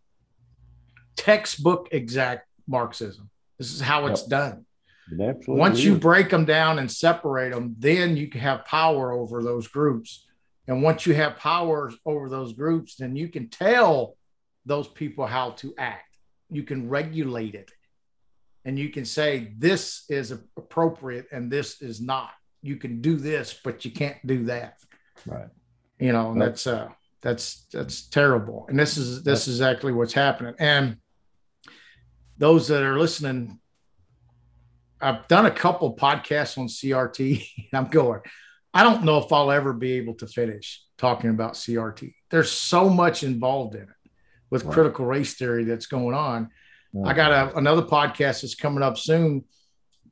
textbook 1.18 1.90
exact 1.92 2.48
Marxism. 2.68 3.30
This 3.58 3.74
is 3.74 3.82
how 3.82 4.08
it's 4.08 4.22
yep. 4.22 4.30
done. 4.30 4.66
Absolutely 5.12 5.56
Once 5.56 5.82
you 5.82 5.96
break 5.96 6.30
them 6.30 6.46
down 6.46 6.80
and 6.80 6.92
separate 6.92 7.52
them, 7.52 7.76
then 7.80 8.18
you 8.18 8.28
can 8.28 8.42
have 8.42 8.66
power 8.66 9.12
over 9.12 9.42
those 9.42 9.68
groups. 9.68 10.26
And 10.68 10.84
once 10.84 11.06
you 11.06 11.16
have 11.16 11.38
power 11.38 11.92
over 12.06 12.30
those 12.30 12.54
groups, 12.54 12.98
then 12.98 13.16
you 13.16 13.30
can 13.30 13.50
tell 13.50 14.18
those 14.66 14.88
people 14.88 15.26
how 15.26 15.52
to 15.52 15.74
act. 15.78 16.18
You 16.50 16.64
can 16.64 16.90
regulate 16.90 17.56
it. 17.56 17.72
And 18.66 18.78
you 18.78 18.90
can 18.90 19.06
say, 19.06 19.54
this 19.58 20.04
is 20.10 20.32
appropriate 20.32 21.28
and 21.32 21.50
this 21.50 21.82
is 21.82 22.02
not. 22.02 22.32
You 22.62 22.76
can 22.76 23.02
do 23.02 23.16
this, 23.16 23.58
but 23.64 23.86
you 23.86 23.92
can't 23.92 24.18
do 24.28 24.44
that. 24.46 24.78
Right. 25.28 25.50
You 26.00 26.14
know, 26.14 26.32
and 26.32 26.42
that's 26.42 26.68
uh 26.68 26.90
that's 27.22 27.66
that's 27.72 28.08
terrible. 28.08 28.66
And 28.70 28.80
this 28.80 28.98
is 28.98 29.24
this 29.24 29.48
is 29.48 29.60
exactly 29.60 29.92
what's 29.92 30.14
happening. 30.14 30.56
And 30.60 30.98
those 32.38 32.68
that 32.68 32.84
are 32.84 33.00
listening 33.00 33.60
I've 35.00 35.28
done 35.28 35.46
a 35.46 35.52
couple 35.52 35.96
podcasts 35.96 36.58
on 36.58 36.68
CRT. 36.68 37.48
I'm 37.74 37.88
going, 37.88 38.22
I 38.74 38.84
don't 38.84 39.04
know 39.04 39.20
if 39.20 39.32
I'll 39.32 39.52
ever 39.52 39.74
be 39.74 39.94
able 39.94 40.16
to 40.16 40.28
finish 40.28 40.84
talking 40.98 41.30
about 41.30 41.54
CRT. 41.54 42.14
There's 42.30 42.52
so 42.52 42.90
much 42.90 43.24
involved 43.24 43.76
in 43.76 43.84
it 43.84 44.12
with 44.50 44.64
right. 44.64 44.74
critical 44.74 45.06
race 45.06 45.36
theory 45.36 45.66
that's 45.66 45.86
going 45.86 46.16
on. 46.16 46.50
I 47.06 47.14
got 47.14 47.32
a, 47.32 47.58
another 47.58 47.84
podcast 47.84 48.42
that's 48.42 48.56
coming 48.56 48.82
up 48.82 48.98
soon 48.98 49.44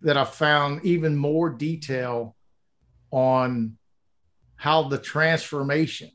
that 0.01 0.17
I 0.17 0.23
found 0.23 0.86
even 0.86 1.15
more 1.15 1.49
detail 1.49 2.36
on 3.10 3.78
how 4.56 4.84
the 4.84 4.98
transformation 4.98 6.12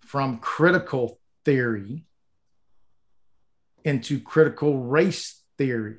from 0.00 0.38
critical 0.38 1.18
theory 1.44 2.04
into 3.84 4.20
critical 4.20 4.78
race 4.78 5.42
theory 5.58 5.98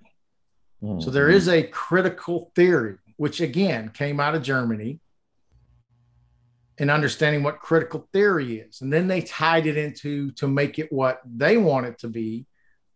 Mm-hmm. 0.84 1.00
So 1.00 1.12
there 1.12 1.30
is 1.30 1.48
a 1.48 1.64
critical 1.64 2.52
theory, 2.56 2.98
which 3.18 3.40
again 3.40 3.90
came 3.90 4.20
out 4.20 4.36
of 4.36 4.44
Germany 4.44 5.00
and 6.78 6.92
understanding 6.92 7.44
what 7.44 7.60
critical 7.60 8.10
theory 8.12 8.60
is. 8.60 8.82
And 8.82 8.92
then 8.92 9.08
they 9.08 9.22
tied 9.22 9.66
it 9.66 9.78
into 9.78 10.32
to 10.32 10.48
make 10.48 10.80
it 10.80 10.92
what 10.92 11.22
they 11.26 11.58
want 11.58 11.86
it 11.86 12.00
to 12.00 12.10
be. 12.10 12.46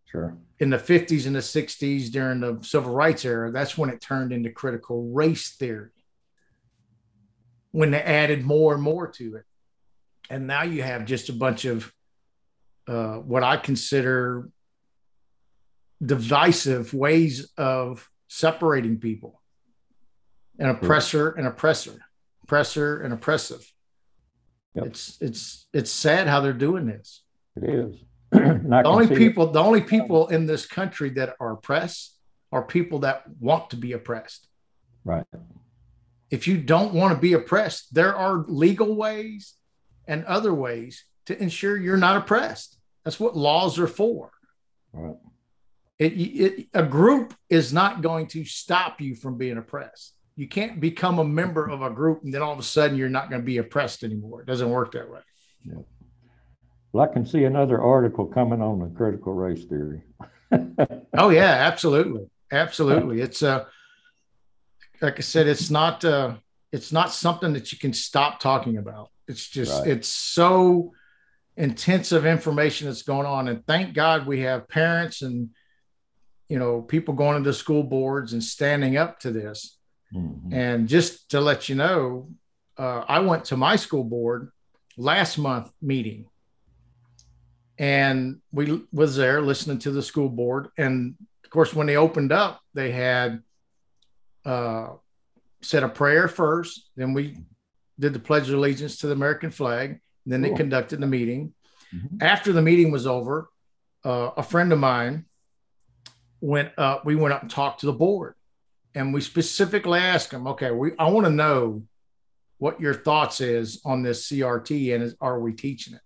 Sure. 0.06 0.38
In 0.60 0.70
the 0.70 0.78
50s 0.78 1.28
and 1.28 1.36
the 1.36 1.40
60s 1.40 2.12
during 2.12 2.40
the 2.40 2.60
civil 2.64 2.94
rights 2.94 3.24
era, 3.24 3.52
that's 3.52 3.78
when 3.78 3.90
it 3.90 4.02
turned 4.02 4.34
into 4.34 4.50
critical 4.50 5.10
race 5.12 5.56
theory. 5.56 5.92
When 7.78 7.92
they 7.92 8.02
added 8.02 8.44
more 8.44 8.74
and 8.74 8.82
more 8.82 9.08
to 9.08 9.36
it. 9.36 9.46
And 10.30 10.48
now 10.48 10.64
you 10.64 10.82
have 10.82 11.06
just 11.06 11.30
a 11.30 11.34
bunch 11.34 11.66
of 11.66 11.94
uh, 12.88 13.18
what 13.18 13.44
I 13.44 13.58
consider 13.58 14.50
divisive 16.04 16.94
ways 16.94 17.52
of 17.58 18.10
separating 18.28 19.00
people 19.00 19.42
an 20.60 20.70
oppressor 20.70 21.32
and 21.32 21.48
oppressor 21.48 21.98
oppressor 22.44 23.02
and 23.02 23.14
oppressive 23.14 23.66
yep. 24.76 24.86
it's 24.86 25.18
it's 25.22 25.68
it's 25.74 25.90
sad 25.90 26.28
how 26.28 26.40
they're 26.40 26.54
doing 26.54 26.86
this 26.86 27.24
it 27.56 27.64
is 27.64 27.96
the 28.32 28.82
only 28.86 29.08
people 29.08 29.52
the 29.52 29.62
only 29.62 29.82
people 29.82 30.28
in 30.28 30.46
this 30.46 30.68
country 30.68 31.10
that 31.10 31.36
are 31.40 31.54
oppressed 31.54 32.18
are 32.52 32.64
people 32.64 33.00
that 33.00 33.24
want 33.40 33.70
to 33.72 33.76
be 33.76 33.94
oppressed. 33.94 34.48
Right. 35.04 35.26
If 36.30 36.48
you 36.48 36.58
don't 36.58 36.94
want 36.94 37.14
to 37.16 37.20
be 37.20 37.34
oppressed, 37.34 37.94
there 37.94 38.16
are 38.16 38.44
legal 38.48 38.96
ways 38.96 39.54
and 40.08 40.26
other 40.26 40.54
ways 40.54 41.06
to 41.28 41.42
ensure 41.42 41.78
you're 41.78 41.98
not 41.98 42.18
oppressed. 42.18 42.78
That's 43.04 43.20
what 43.20 43.38
laws 43.38 43.80
are 43.80 43.88
for. 43.88 44.32
Right. 44.92 45.16
It, 46.00 46.14
it, 46.14 46.68
a 46.74 46.84
group 46.84 47.34
is 47.50 47.74
not 47.74 48.02
going 48.02 48.28
to 48.28 48.46
stop 48.46 49.02
you 49.02 49.16
from 49.16 49.38
being 49.38 49.58
oppressed. 49.58 50.14
You 50.36 50.48
can't 50.48 50.80
become 50.80 51.18
a 51.18 51.24
member 51.24 51.68
of 51.68 51.82
a 51.82 51.90
group 51.90 52.24
and 52.24 52.34
then 52.34 52.42
all 52.42 52.54
of 52.54 52.60
a 52.60 52.64
sudden 52.64 52.98
you're 52.98 53.10
not 53.10 53.30
going 53.30 53.42
to 53.42 53.46
be 53.46 53.58
oppressed 53.58 54.04
anymore. 54.04 54.42
It 54.42 54.48
doesn't 54.48 54.70
work 54.70 54.92
that 54.92 55.10
way. 55.10 55.22
Yeah. 55.66 55.80
Well, 56.92 57.08
I 57.10 57.14
can 57.14 57.26
see 57.26 57.44
another 57.44 57.82
article 57.82 58.26
coming 58.26 58.62
on 58.62 58.80
the 58.80 58.88
critical 58.88 59.34
race 59.34 59.64
theory. 59.66 60.02
oh 61.18 61.30
yeah, 61.30 61.68
absolutely, 61.68 62.28
absolutely. 62.52 63.22
It's 63.22 63.44
uh, 63.44 63.66
like 65.02 65.18
I 65.18 65.22
said, 65.22 65.48
it's 65.48 65.70
not 65.70 66.04
uh, 66.04 66.36
it's 66.72 66.92
not 66.92 67.12
something 67.12 67.54
that 67.54 67.72
you 67.72 67.78
can 67.78 67.94
stop 67.94 68.40
talking 68.40 68.78
about. 68.78 69.10
It's 69.28 69.48
just 69.48 69.80
right. 69.80 69.92
it's 69.92 70.08
so 70.08 70.94
intensive 71.56 72.26
information 72.26 72.88
that's 72.88 73.04
going 73.04 73.26
on, 73.26 73.48
and 73.48 73.66
thank 73.66 73.94
God 73.94 74.26
we 74.26 74.42
have 74.42 74.68
parents 74.68 75.22
and 75.22 75.50
you 76.50 76.60
know 76.60 76.82
people 76.82 77.14
going 77.14 77.38
into 77.38 77.54
school 77.54 77.84
boards 77.84 78.34
and 78.34 78.44
standing 78.44 78.98
up 78.98 79.20
to 79.22 79.32
this. 79.32 79.78
Mm-hmm. 80.14 80.54
And 80.54 80.88
just 80.88 81.32
to 81.32 81.42
let 81.42 81.68
you 81.68 81.76
know, 81.76 82.30
uh, 82.78 83.04
I 83.08 83.20
went 83.20 83.46
to 83.46 83.58
my 83.58 83.76
school 83.76 84.06
board 84.06 84.52
last 84.98 85.38
month 85.38 85.72
meeting 85.82 86.28
and 87.78 88.40
we 88.52 88.82
was 88.92 89.16
there 89.16 89.42
listening 89.42 89.78
to 89.78 89.92
the 89.92 90.02
school 90.02 90.30
board 90.30 90.70
and 90.78 91.16
of 91.44 91.50
course 91.50 91.74
when 91.74 91.88
they 91.88 91.96
opened 91.96 92.32
up 92.32 92.62
they 92.74 92.92
had 92.92 93.44
uh, 94.48 94.94
said 95.62 95.84
a 95.84 95.90
prayer 95.90 96.28
first 96.28 96.90
then 96.96 97.14
we 97.14 97.38
did 98.00 98.14
the 98.14 98.20
pledge 98.20 98.48
of 98.50 98.56
allegiance 98.56 98.98
to 98.98 99.08
the 99.08 99.14
american 99.14 99.52
flag 99.52 100.00
then 100.26 100.42
cool. 100.42 100.52
they 100.52 100.58
conducted 100.58 101.00
the 101.00 101.08
meeting 101.08 101.54
mm-hmm. 101.94 102.18
after 102.22 102.54
the 102.54 102.62
meeting 102.62 102.92
was 102.92 103.06
over 103.06 103.50
uh, 104.06 104.32
a 104.38 104.44
friend 104.44 104.72
of 104.72 104.80
mine 104.80 105.26
went 106.42 106.72
up 106.78 107.06
we 107.06 107.16
went 107.16 107.34
up 107.34 107.42
and 107.42 107.52
talked 107.52 107.82
to 107.82 107.86
the 107.86 107.94
board 107.94 108.36
and 108.96 109.14
we 109.14 109.22
specifically 109.22 110.00
asked 110.00 110.32
them 110.32 110.48
okay 110.48 110.72
we 110.72 110.92
i 110.98 111.10
want 111.10 111.26
to 111.26 111.32
know 111.32 111.84
what 112.60 112.80
your 112.80 112.94
thoughts 112.94 113.42
is 113.42 113.82
on 113.84 114.02
this 114.02 114.30
crt 114.32 114.94
and 114.94 115.04
is, 115.04 115.16
are 115.20 115.40
we 115.40 115.54
teaching 115.54 115.96
it 115.96 116.02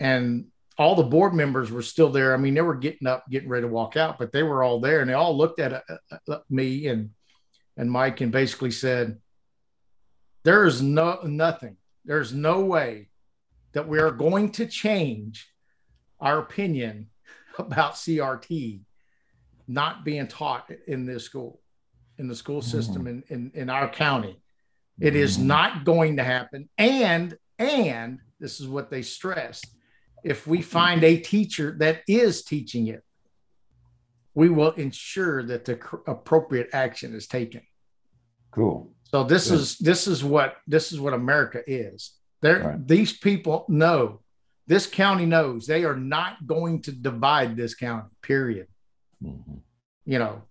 and 0.00 0.46
all 0.78 0.94
the 0.94 1.02
board 1.02 1.34
members 1.34 1.72
were 1.72 1.82
still 1.82 2.08
there. 2.08 2.32
I 2.32 2.36
mean, 2.36 2.54
they 2.54 2.60
were 2.60 2.76
getting 2.76 3.08
up, 3.08 3.28
getting 3.28 3.48
ready 3.48 3.66
to 3.66 3.72
walk 3.72 3.96
out, 3.96 4.16
but 4.16 4.30
they 4.30 4.44
were 4.44 4.62
all 4.62 4.80
there, 4.80 5.00
and 5.00 5.10
they 5.10 5.14
all 5.14 5.36
looked 5.36 5.58
at 5.58 5.72
uh, 5.72 6.16
uh, 6.28 6.38
me 6.48 6.86
and 6.86 7.10
and 7.78 7.90
Mike 7.90 8.20
and 8.20 8.30
basically 8.30 8.70
said, 8.70 9.18
"There 10.44 10.66
is 10.66 10.82
no 10.82 11.20
nothing. 11.22 11.78
There's 12.04 12.34
no 12.34 12.60
way 12.60 13.08
that 13.72 13.88
we 13.88 13.98
are 13.98 14.10
going 14.10 14.52
to 14.52 14.66
change 14.66 15.48
our 16.20 16.38
opinion 16.38 17.08
about 17.58 17.94
CRT 17.94 18.80
not 19.66 20.04
being 20.04 20.26
taught 20.26 20.70
in 20.86 21.06
this 21.06 21.24
school, 21.24 21.60
in 22.18 22.28
the 22.28 22.34
school 22.34 22.60
system 22.60 23.04
mm-hmm. 23.04 23.32
in, 23.32 23.50
in 23.54 23.62
in 23.62 23.70
our 23.70 23.88
county. 23.88 24.42
It 25.00 25.14
mm-hmm. 25.14 25.16
is 25.16 25.38
not 25.38 25.84
going 25.86 26.18
to 26.18 26.24
happen. 26.24 26.68
And 26.76 27.38
and 27.58 28.18
this 28.38 28.60
is 28.60 28.68
what 28.68 28.90
they 28.90 29.00
stressed." 29.00 29.78
if 30.24 30.46
we 30.46 30.62
find 30.62 31.04
a 31.04 31.16
teacher 31.16 31.76
that 31.78 32.02
is 32.08 32.42
teaching 32.42 32.88
it, 32.88 33.02
we 34.38 34.48
will 34.48 34.70
ensure 34.70 35.42
that 35.42 35.64
the 35.64 35.80
appropriate 36.06 36.68
action 36.72 37.12
is 37.12 37.26
taken. 37.26 37.60
Cool. 38.52 38.92
So 39.02 39.24
this 39.24 39.50
Good. 39.50 39.58
is 39.58 39.78
this 39.78 40.06
is 40.06 40.22
what 40.22 40.58
this 40.64 40.92
is 40.92 41.00
what 41.00 41.12
America 41.12 41.60
is. 41.66 42.12
There, 42.40 42.60
right. 42.60 42.86
these 42.86 43.12
people 43.18 43.64
know. 43.68 44.20
This 44.68 44.86
county 44.86 45.26
knows 45.26 45.66
they 45.66 45.84
are 45.84 45.96
not 45.96 46.46
going 46.46 46.82
to 46.82 46.92
divide 46.92 47.56
this 47.56 47.74
county. 47.74 48.10
Period. 48.22 48.68
Mm-hmm. 49.20 49.56
You 50.04 50.18
know, 50.20 50.42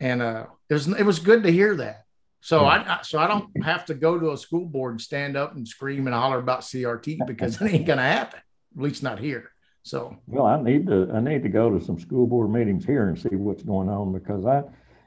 and 0.00 0.22
uh, 0.22 0.46
it 0.70 0.74
was 0.74 0.88
it 0.88 1.04
was 1.04 1.18
good 1.18 1.42
to 1.42 1.52
hear 1.52 1.76
that. 1.76 2.04
So 2.40 2.64
I, 2.64 2.76
I 2.96 3.02
so 3.02 3.18
I 3.18 3.28
don't 3.28 3.62
have 3.62 3.84
to 3.86 3.94
go 3.94 4.18
to 4.18 4.32
a 4.32 4.38
school 4.38 4.64
board 4.64 4.92
and 4.92 5.00
stand 5.02 5.36
up 5.36 5.54
and 5.54 5.68
scream 5.68 6.06
and 6.06 6.16
holler 6.16 6.38
about 6.38 6.60
CRT 6.62 7.26
because 7.26 7.60
it 7.60 7.74
ain't 7.74 7.86
gonna 7.86 8.00
happen 8.00 8.40
at 8.74 8.82
least 8.82 9.02
not 9.02 9.18
here. 9.18 9.51
So 9.82 10.16
well, 10.26 10.46
I 10.46 10.62
need 10.62 10.86
to 10.86 11.10
I 11.12 11.20
need 11.20 11.42
to 11.42 11.48
go 11.48 11.70
to 11.76 11.84
some 11.84 11.98
school 11.98 12.26
board 12.26 12.50
meetings 12.50 12.84
here 12.84 13.08
and 13.08 13.18
see 13.18 13.34
what's 13.34 13.62
going 13.62 13.88
on 13.88 14.12
because 14.12 14.46
I 14.46 14.62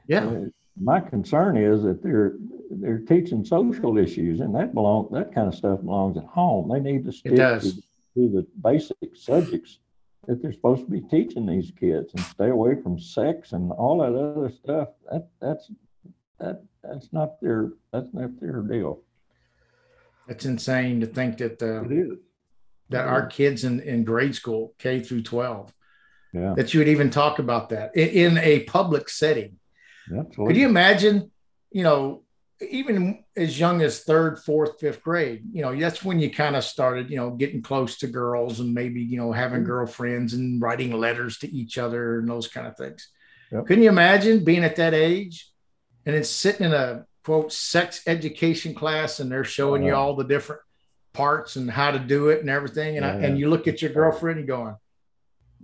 yeah. 0.06 0.26
Uh, 0.26 0.44
my 0.78 1.00
concern 1.00 1.56
is 1.56 1.82
that 1.82 2.02
they're 2.02 2.34
they're 2.70 2.98
teaching 2.98 3.44
social 3.44 3.96
issues 3.96 4.40
and 4.40 4.54
that 4.54 4.74
belong 4.74 5.08
that 5.12 5.34
kind 5.34 5.48
of 5.48 5.54
stuff 5.54 5.80
belongs 5.80 6.16
at 6.18 6.24
home. 6.24 6.68
They 6.70 6.80
need 6.80 7.04
to 7.06 7.12
stick 7.12 7.36
to, 7.36 7.60
to 7.60 8.28
the 8.28 8.46
basic 8.62 9.14
subjects 9.14 9.78
that 10.26 10.42
they're 10.42 10.52
supposed 10.52 10.84
to 10.84 10.90
be 10.90 11.00
teaching 11.00 11.46
these 11.46 11.72
kids 11.78 12.12
and 12.14 12.22
stay 12.24 12.48
away 12.48 12.74
from 12.82 12.98
sex 12.98 13.52
and 13.52 13.70
all 13.72 13.98
that 13.98 14.14
other 14.14 14.50
stuff. 14.50 14.88
That 15.10 15.28
that's 15.40 15.70
that 16.38 16.62
that's 16.82 17.12
not 17.12 17.40
their 17.40 17.72
that's 17.92 18.12
not 18.12 18.38
their 18.40 18.60
deal. 18.60 19.00
It's 20.28 20.44
insane 20.44 21.00
to 21.00 21.06
think 21.06 21.38
that 21.38 21.62
uh, 21.62 21.82
that 22.90 23.06
our 23.06 23.26
kids 23.26 23.64
in, 23.64 23.80
in 23.80 24.04
grade 24.04 24.34
school, 24.34 24.74
K 24.78 25.00
through 25.00 25.22
12, 25.22 25.72
yeah. 26.32 26.54
that 26.56 26.72
you 26.72 26.80
would 26.80 26.88
even 26.88 27.10
talk 27.10 27.38
about 27.38 27.70
that 27.70 27.96
in, 27.96 28.36
in 28.36 28.38
a 28.38 28.60
public 28.64 29.08
setting. 29.08 29.58
Absolutely. 30.06 30.46
Could 30.46 30.56
you 30.60 30.68
imagine, 30.68 31.30
you 31.70 31.82
know, 31.82 32.22
even 32.70 33.24
as 33.36 33.58
young 33.58 33.82
as 33.82 34.04
third, 34.04 34.38
fourth, 34.38 34.80
fifth 34.80 35.02
grade, 35.02 35.42
you 35.52 35.62
know, 35.62 35.78
that's 35.78 36.04
when 36.04 36.18
you 36.18 36.30
kind 36.30 36.56
of 36.56 36.64
started, 36.64 37.10
you 37.10 37.16
know, 37.16 37.30
getting 37.30 37.60
close 37.60 37.98
to 37.98 38.06
girls 38.06 38.60
and 38.60 38.72
maybe, 38.72 39.02
you 39.02 39.18
know, 39.18 39.32
having 39.32 39.58
mm-hmm. 39.58 39.66
girlfriends 39.66 40.32
and 40.32 40.62
writing 40.62 40.92
letters 40.92 41.38
to 41.38 41.50
each 41.50 41.76
other 41.76 42.18
and 42.18 42.28
those 42.28 42.48
kind 42.48 42.66
of 42.66 42.76
things. 42.76 43.08
Yep. 43.52 43.66
Couldn't 43.66 43.82
you 43.82 43.90
imagine 43.90 44.44
being 44.44 44.64
at 44.64 44.76
that 44.76 44.94
age 44.94 45.50
and 46.06 46.14
then 46.14 46.24
sitting 46.24 46.66
in 46.66 46.72
a 46.72 47.04
quote 47.24 47.52
sex 47.52 48.02
education 48.06 48.74
class 48.74 49.20
and 49.20 49.30
they're 49.30 49.44
showing 49.44 49.82
you 49.82 49.94
all 49.94 50.16
the 50.16 50.24
different 50.24 50.62
parts 51.16 51.56
and 51.56 51.70
how 51.70 51.90
to 51.90 51.98
do 51.98 52.28
it 52.28 52.40
and 52.40 52.50
everything. 52.50 52.96
And, 52.98 53.06
yeah. 53.06 53.12
I, 53.12 53.16
and 53.16 53.38
you 53.38 53.48
look 53.48 53.66
at 53.66 53.80
your 53.80 53.92
girlfriend 53.92 54.38
and 54.38 54.46
going, 54.46 54.76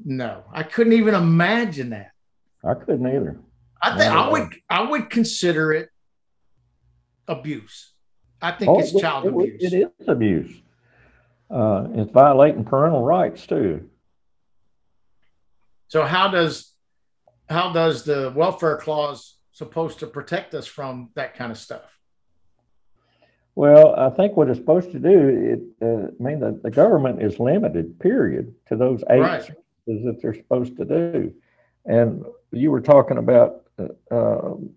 no, 0.05 0.45
I 0.53 0.63
couldn't 0.63 0.95
even 0.95 1.15
imagine 1.15 1.91
that. 1.91 2.13
I 2.65 2.75
couldn't 2.75 3.07
either. 3.07 3.39
I 3.83 3.99
think 3.99 4.13
I 4.13 4.29
would, 4.31 4.55
I 4.71 4.83
would 4.91 5.11
consider 5.11 5.73
it 5.73 5.89
abuse. 7.29 7.93
I 8.41 8.53
think 8.53 8.71
oh, 8.71 8.79
it's 8.79 8.99
child 8.99 9.27
it, 9.27 9.35
abuse. 9.35 9.73
It 9.73 9.93
is 10.01 10.09
abuse. 10.09 10.63
Uh, 11.51 11.89
it's 11.95 12.11
violating 12.11 12.65
parental 12.65 13.03
rights 13.03 13.47
too. 13.47 13.91
So 15.89 16.05
how 16.05 16.29
does, 16.29 16.73
how 17.49 17.73
does 17.73 18.05
the 18.05 18.33
welfare 18.35 18.79
clause 18.79 19.37
supposed 19.53 19.99
to 19.99 20.07
protect 20.07 20.55
us 20.55 20.67
from 20.67 21.11
that 21.15 21.35
kind 21.35 21.53
of 21.53 21.59
stuff? 21.59 21.99
Well, 23.55 23.95
I 23.97 24.09
think 24.11 24.37
what 24.37 24.49
it's 24.49 24.59
supposed 24.59 24.93
to 24.93 24.99
do, 24.99 25.29
it, 25.29 25.87
uh, 25.87 26.09
I 26.09 26.23
mean, 26.23 26.41
the, 26.41 26.59
the 26.63 26.71
government 26.71 27.23
is 27.23 27.39
limited, 27.39 27.99
period, 28.01 28.55
to 28.69 28.77
those 28.77 29.05
eight 29.11 29.21
right. 29.21 29.43
services 29.43 30.05
that 30.07 30.21
they're 30.23 30.35
supposed 30.35 30.77
to 30.79 30.85
do. 30.85 31.35
And 31.85 32.25
you 32.51 32.71
were 32.71 32.81
talking 32.81 33.19
about 33.19 33.65
uh, 33.79 33.89
um, 34.11 34.71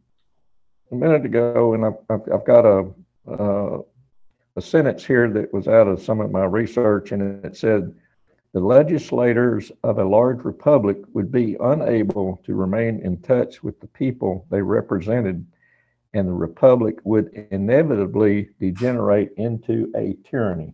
a 0.91 0.95
minute 0.95 1.25
ago, 1.25 1.73
and 1.73 1.85
I've, 1.85 1.97
I've, 2.09 2.33
I've 2.33 2.45
got 2.45 2.65
a, 2.65 2.91
uh, 3.31 3.77
a 4.57 4.61
sentence 4.61 5.05
here 5.05 5.29
that 5.31 5.53
was 5.53 5.67
out 5.69 5.87
of 5.87 6.01
some 6.01 6.19
of 6.19 6.31
my 6.31 6.43
research, 6.43 7.11
and 7.13 7.45
it 7.45 7.55
said, 7.55 7.93
the 8.51 8.59
legislators 8.61 9.69
of 9.83 9.99
a 9.99 10.03
large 10.05 10.45
republic 10.45 10.97
would 11.13 11.29
be 11.29 11.57
unable 11.59 12.41
to 12.45 12.55
remain 12.55 13.01
in 13.01 13.17
touch 13.21 13.61
with 13.61 13.79
the 13.81 13.87
people 13.87 14.45
they 14.49 14.61
represented 14.61 15.45
and 16.15 16.27
the 16.29 16.33
republic 16.33 16.95
would 17.03 17.47
inevitably 17.51 18.49
degenerate 18.59 19.33
into 19.35 19.91
a 19.95 20.15
tyranny. 20.29 20.73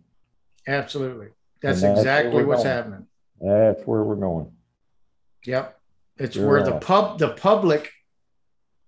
Absolutely. 0.66 1.28
That's, 1.60 1.82
that's 1.82 1.98
exactly 1.98 2.44
what's 2.44 2.62
going. 2.62 2.76
happening. 2.76 3.06
That's 3.40 3.82
where 3.82 4.04
we're 4.04 4.16
going. 4.16 4.52
Yep. 5.44 5.78
It's 6.16 6.36
You're 6.36 6.46
where 6.46 6.60
right. 6.62 6.66
the 6.66 6.78
pub 6.78 7.18
the 7.18 7.30
public 7.30 7.90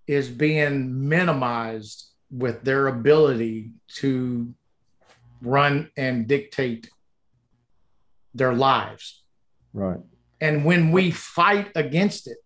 is 0.07 0.29
being 0.29 1.09
minimized 1.09 2.05
with 2.31 2.63
their 2.63 2.87
ability 2.87 3.71
to 3.95 4.53
run 5.41 5.91
and 5.97 6.27
dictate 6.27 6.89
their 8.33 8.53
lives. 8.53 9.23
Right. 9.73 9.99
And 10.39 10.63
when 10.63 10.91
we 10.91 11.11
fight 11.11 11.71
against 11.75 12.27
it, 12.27 12.37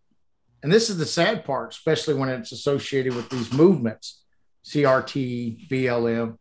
and 0.64 0.72
this 0.72 0.90
is 0.90 0.98
the 0.98 1.06
sad 1.06 1.46
part, 1.46 1.74
especially 1.74 2.16
when 2.16 2.30
it's 2.30 2.52
associated 2.52 3.16
with 3.16 3.30
these 3.30 3.52
movements, 3.54 4.24
CRT, 4.66 5.70
BLM. 5.70 6.38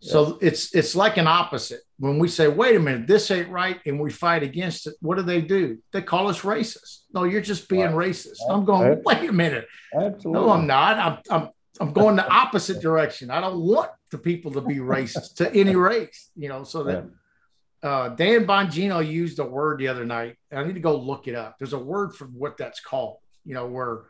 Yeah. 0.00 0.12
So 0.12 0.38
it's 0.40 0.74
it's 0.74 0.94
like 0.94 1.16
an 1.16 1.26
opposite. 1.26 1.80
when 1.98 2.18
we 2.18 2.28
say, 2.28 2.46
wait 2.46 2.76
a 2.76 2.80
minute, 2.80 3.06
this 3.08 3.30
ain't 3.30 3.48
right, 3.48 3.80
and 3.84 3.98
we 3.98 4.10
fight 4.10 4.44
against 4.44 4.86
it, 4.86 4.94
what 5.00 5.16
do 5.16 5.22
they 5.22 5.40
do? 5.40 5.78
They 5.92 6.02
call 6.02 6.28
us 6.28 6.42
racist. 6.42 7.00
No, 7.12 7.24
you're 7.24 7.40
just 7.40 7.68
being 7.68 7.94
right. 7.94 8.10
racist. 8.10 8.38
I'm 8.48 8.64
going, 8.64 9.02
wait 9.04 9.28
a 9.28 9.32
minute. 9.32 9.66
Absolutely. 9.92 10.32
No, 10.32 10.50
I'm 10.50 10.66
not. 10.66 10.98
I'm, 10.98 11.18
I'm, 11.30 11.48
I'm 11.80 11.92
going 11.92 12.16
the 12.16 12.28
opposite 12.28 12.80
direction. 12.80 13.30
I 13.30 13.40
don't 13.40 13.60
want 13.60 13.90
the 14.10 14.18
people 14.18 14.52
to 14.52 14.60
be 14.60 14.76
racist 14.76 15.36
to 15.36 15.52
any 15.54 15.76
race, 15.76 16.30
you 16.36 16.48
know, 16.48 16.64
so 16.64 16.84
that 16.84 17.04
uh, 17.82 18.08
Dan 18.10 18.46
Bongino 18.46 19.06
used 19.06 19.38
a 19.38 19.44
word 19.44 19.78
the 19.78 19.88
other 19.88 20.04
night. 20.04 20.36
I 20.52 20.64
need 20.64 20.74
to 20.74 20.80
go 20.80 20.96
look 20.96 21.28
it 21.28 21.34
up. 21.34 21.56
There's 21.58 21.72
a 21.72 21.78
word 21.78 22.14
for 22.14 22.26
what 22.26 22.56
that's 22.56 22.80
called, 22.80 23.18
you 23.44 23.54
know, 23.54 23.66
where 23.66 24.02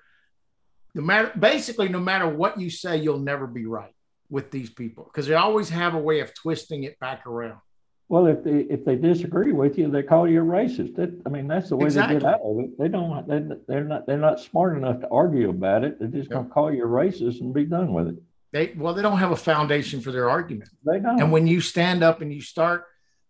no 0.95 1.03
matter 1.03 1.33
basically, 1.39 1.89
no 1.89 2.01
matter 2.01 2.29
what 2.29 2.61
you 2.61 2.71
say, 2.71 2.97
you'll 2.97 3.19
never 3.19 3.47
be 3.47 3.67
right 3.67 3.95
with 4.31 4.51
these 4.51 4.71
people 4.71 5.05
because 5.05 5.27
they 5.27 5.35
always 5.35 5.69
have 5.69 5.95
a 5.95 5.99
way 5.99 6.21
of 6.21 6.35
twisting 6.35 6.85
it 6.85 6.99
back 6.99 7.27
around. 7.27 7.61
Well, 8.09 8.27
if 8.27 8.43
they 8.43 8.61
if 8.71 8.85
they 8.87 8.97
disagree 8.97 9.53
with 9.53 9.77
you, 9.77 9.91
they 9.91 10.03
call 10.03 10.29
you 10.29 10.41
a 10.41 10.45
racist. 10.45 10.97
That, 10.97 11.21
I 11.27 11.29
mean, 11.29 11.47
that's 11.47 11.69
the 11.69 11.77
way 11.77 11.87
exactly. 11.87 12.15
they 12.15 12.21
get 12.21 12.35
out 12.35 12.41
of 12.41 12.59
it. 12.61 12.79
They 12.79 12.89
don't. 12.89 13.29
They, 13.29 13.57
they're 13.69 13.85
not. 13.85 14.07
They're 14.07 14.17
not 14.17 14.41
smart 14.41 14.79
enough 14.79 15.01
to 15.01 15.09
argue 15.11 15.51
about 15.51 15.85
it. 15.85 15.99
They're 15.99 16.09
just 16.09 16.31
yep. 16.31 16.31
going 16.31 16.47
to 16.47 16.51
call 16.51 16.73
you 16.73 16.85
a 16.85 16.89
racist 16.89 17.41
and 17.41 17.53
be 17.53 17.65
done 17.65 17.93
with 17.93 18.09
it. 18.09 18.17
They 18.53 18.73
well, 18.77 18.95
they 18.95 19.03
don't 19.03 19.19
have 19.19 19.33
a 19.33 19.37
foundation 19.37 20.01
for 20.01 20.11
their 20.11 20.31
argument. 20.31 20.71
They 20.87 21.01
don't. 21.01 21.21
And 21.21 21.31
when 21.31 21.47
you 21.47 21.61
stand 21.61 22.03
up 22.03 22.23
and 22.23 22.33
you 22.33 22.41
start, 22.41 22.85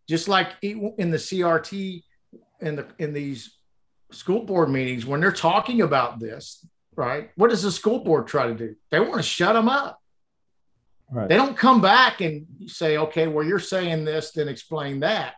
just 0.09 0.29
like 0.29 0.51
in 0.63 1.11
the 1.11 1.17
CRT, 1.17 2.05
in 2.61 2.77
the 2.77 2.87
in 3.01 3.13
these 3.13 3.58
school 4.13 4.45
board 4.45 4.71
meetings, 4.71 5.07
when 5.07 5.21
they're 5.21 5.33
talking 5.33 5.83
about 5.83 6.19
this, 6.19 6.67
right? 6.97 7.31
What 7.37 7.51
does 7.51 7.63
the 7.63 7.73
school 7.73 8.01
board 8.01 8.27
try 8.27 8.49
to 8.49 8.55
do? 8.55 8.75
They 8.91 9.01
want 9.01 9.17
to 9.17 9.23
shut 9.23 9.55
them 9.55 9.69
up. 9.69 10.01
Right. 11.11 11.29
They 11.29 11.37
don't 11.37 11.57
come 11.57 11.81
back 11.81 12.21
and 12.21 12.47
say, 12.67 12.99
okay, 12.99 13.29
well, 13.29 13.47
you're 13.47 13.59
saying 13.59 14.05
this, 14.05 14.33
then 14.33 14.49
explain 14.49 15.01
that. 15.01 15.35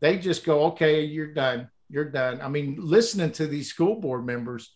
They 0.00 0.18
just 0.18 0.44
go, 0.44 0.66
okay, 0.66 1.02
you're 1.02 1.32
done. 1.32 1.68
You're 1.88 2.10
done. 2.10 2.40
I 2.40 2.48
mean, 2.48 2.76
listening 2.78 3.32
to 3.32 3.46
these 3.46 3.68
school 3.68 4.00
board 4.00 4.26
members 4.26 4.74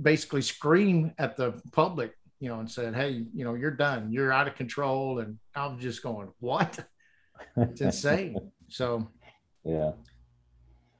basically 0.00 0.42
scream 0.42 1.12
at 1.18 1.36
the 1.36 1.60
public, 1.72 2.14
you 2.40 2.48
know, 2.48 2.60
and 2.60 2.70
said, 2.70 2.94
hey, 2.94 3.24
you 3.34 3.44
know, 3.44 3.54
you're 3.54 3.70
done. 3.70 4.12
You're 4.12 4.32
out 4.32 4.48
of 4.48 4.56
control. 4.56 5.20
And 5.20 5.38
I'm 5.54 5.78
just 5.78 6.02
going, 6.02 6.28
what? 6.40 6.78
It's 7.56 7.80
insane. 7.80 8.36
so, 8.68 9.08
yeah. 9.64 9.92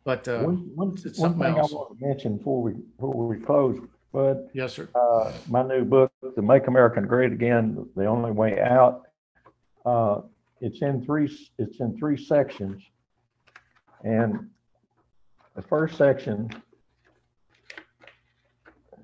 But 0.05 0.27
uh, 0.29 0.41
one, 0.41 0.71
one, 0.75 0.89
one 1.17 1.39
thing 1.39 1.59
else. 1.59 1.73
I 1.73 1.77
want 1.77 1.99
to 1.99 2.07
mention 2.07 2.39
before 2.39 2.63
we 2.63 2.73
before 2.73 3.27
we 3.27 3.39
close 3.39 3.79
Bud. 4.13 4.49
Yes, 4.55 4.75
sir. 4.75 4.89
Uh, 4.95 5.33
my 5.49 5.63
new 5.63 5.85
book, 5.85 6.13
"To 6.35 6.43
Make 6.43 6.67
America 6.67 7.01
Great 7.03 7.33
Again: 7.33 7.87
The 7.97 8.07
Only 8.07 8.31
Way 8.31 8.61
Out." 8.61 9.03
Uh, 9.85 10.23
it's 10.61 10.81
in 10.83 11.05
three. 11.05 11.31
It's 11.59 11.81
in 11.81 11.97
three 11.99 12.17
sections, 12.17 12.83
and 14.03 14.49
the 15.55 15.63
first 15.63 15.97
section. 15.97 16.51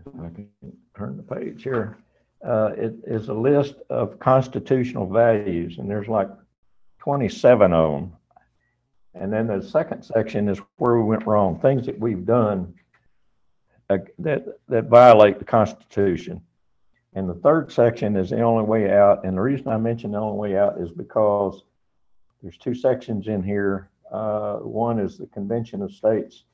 If 0.06 0.20
I 0.20 0.28
can 0.30 0.48
turn 0.96 1.16
the 1.16 1.22
page 1.22 1.62
here. 1.62 1.98
Uh, 2.44 2.70
it 2.76 2.94
is 3.06 3.28
a 3.28 3.34
list 3.34 3.74
of 3.90 4.18
constitutional 4.20 5.06
values, 5.06 5.78
and 5.78 5.90
there's 5.90 6.06
like 6.06 6.28
27 6.98 7.72
of 7.72 7.92
them. 7.92 8.12
And 9.18 9.32
then 9.32 9.46
the 9.46 9.62
second 9.62 10.02
section 10.02 10.48
is 10.48 10.60
where 10.76 10.96
we 10.96 11.04
went 11.04 11.26
wrong, 11.26 11.58
things 11.58 11.86
that 11.86 11.98
we've 11.98 12.24
done 12.24 12.74
uh, 13.88 13.98
that, 14.18 14.44
that 14.68 14.84
violate 14.86 15.38
the 15.38 15.44
Constitution. 15.44 16.42
And 17.14 17.28
the 17.28 17.34
third 17.34 17.72
section 17.72 18.16
is 18.16 18.30
the 18.30 18.42
only 18.42 18.64
way 18.64 18.92
out. 18.92 19.24
And 19.24 19.36
the 19.36 19.40
reason 19.40 19.68
I 19.68 19.78
mention 19.78 20.12
the 20.12 20.18
only 20.18 20.38
way 20.38 20.58
out 20.58 20.78
is 20.78 20.90
because 20.90 21.62
there's 22.42 22.58
two 22.58 22.74
sections 22.74 23.26
in 23.28 23.42
here. 23.42 23.88
Uh, 24.12 24.56
one 24.56 24.98
is 24.98 25.16
the 25.16 25.26
Convention 25.26 25.82
of 25.82 25.92
States 25.92 26.44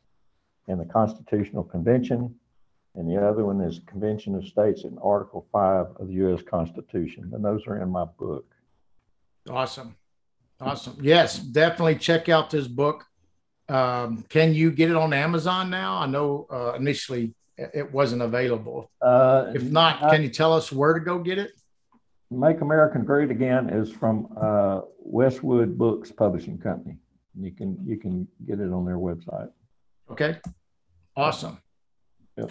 and 0.69 0.81
the 0.81 0.85
Constitutional 0.85 1.65
Convention, 1.65 2.35
and 2.95 3.11
the 3.11 3.21
other 3.21 3.45
one 3.45 3.61
is 3.61 3.81
Convention 3.87 4.35
of 4.37 4.47
States 4.47 4.85
in 4.85 4.97
Article 5.03 5.47
5 5.51 5.87
of 5.97 6.07
the 6.07 6.15
U.S. 6.15 6.43
Constitution. 6.43 7.31
And 7.35 7.45
those 7.45 7.67
are 7.67 7.83
in 7.83 7.91
my 7.91 8.05
book. 8.05 8.47
Awesome. 9.51 9.97
Awesome. 10.63 10.97
Yes, 11.01 11.39
definitely 11.39 11.97
check 11.97 12.29
out 12.29 12.51
this 12.51 12.69
book. 12.69 13.05
Um, 13.69 14.25
can 14.29 14.55
you 14.55 14.71
get 14.71 14.91
it 14.91 14.97
on 14.97 15.13
Amazon 15.13 15.71
now? 15.71 15.97
I 15.97 16.07
know 16.07 16.47
uh, 16.51 16.75
initially 16.75 17.35
it 17.57 17.93
wasn't 17.93 18.23
available. 18.23 18.91
Uh, 19.01 19.53
if 19.55 19.63
not, 19.63 20.03
I, 20.03 20.11
can 20.11 20.23
you 20.23 20.29
tell 20.29 20.53
us 20.53 20.73
where 20.73 20.95
to 20.95 21.01
go 21.01 21.19
get 21.19 21.39
it? 21.39 21.53
Make 22.31 22.61
America 22.61 22.99
Great 22.99 23.31
Again 23.31 23.71
is 23.71 23.91
from 23.91 24.29
uh, 24.41 24.81
Westwood 24.99 25.77
Books 25.77 26.11
Publishing 26.11 26.59
Company. 26.59 26.97
You 27.39 27.51
can 27.51 27.79
you 27.85 27.97
can 27.97 28.29
get 28.47 28.61
it 28.61 28.73
on 28.73 28.85
their 28.85 28.99
website. 28.99 29.51
Okay, 30.11 30.39
awesome. 31.17 31.59
Yep. 32.37 32.51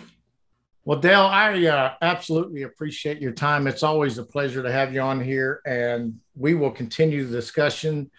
Well, 0.83 0.99
Dale, 0.99 1.21
I 1.21 1.65
uh, 1.67 1.93
absolutely 2.01 2.63
appreciate 2.63 3.21
your 3.21 3.33
time. 3.33 3.67
It's 3.67 3.83
always 3.83 4.17
a 4.17 4.23
pleasure 4.23 4.63
to 4.63 4.71
have 4.71 4.93
you 4.93 5.01
on 5.01 5.21
here, 5.21 5.61
and 5.65 6.19
we 6.35 6.55
will 6.55 6.71
continue 6.71 7.23
the 7.25 7.35
discussion. 7.35 8.09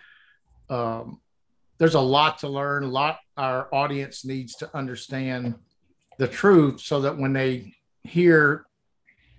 Um, 0.71 1.21
there's 1.79 1.97
a 1.97 2.01
lot 2.01 2.39
to 2.39 2.49
learn, 2.49 2.85
a 2.85 2.89
lot 2.89 3.19
our 3.37 3.69
audience 3.75 4.25
needs 4.25 4.55
to 4.57 4.71
understand 4.77 5.57
the 6.19 6.29
truth 6.29 6.81
so 6.81 7.01
that 7.01 7.19
when 7.19 7.33
they 7.33 7.75
hear 8.05 8.65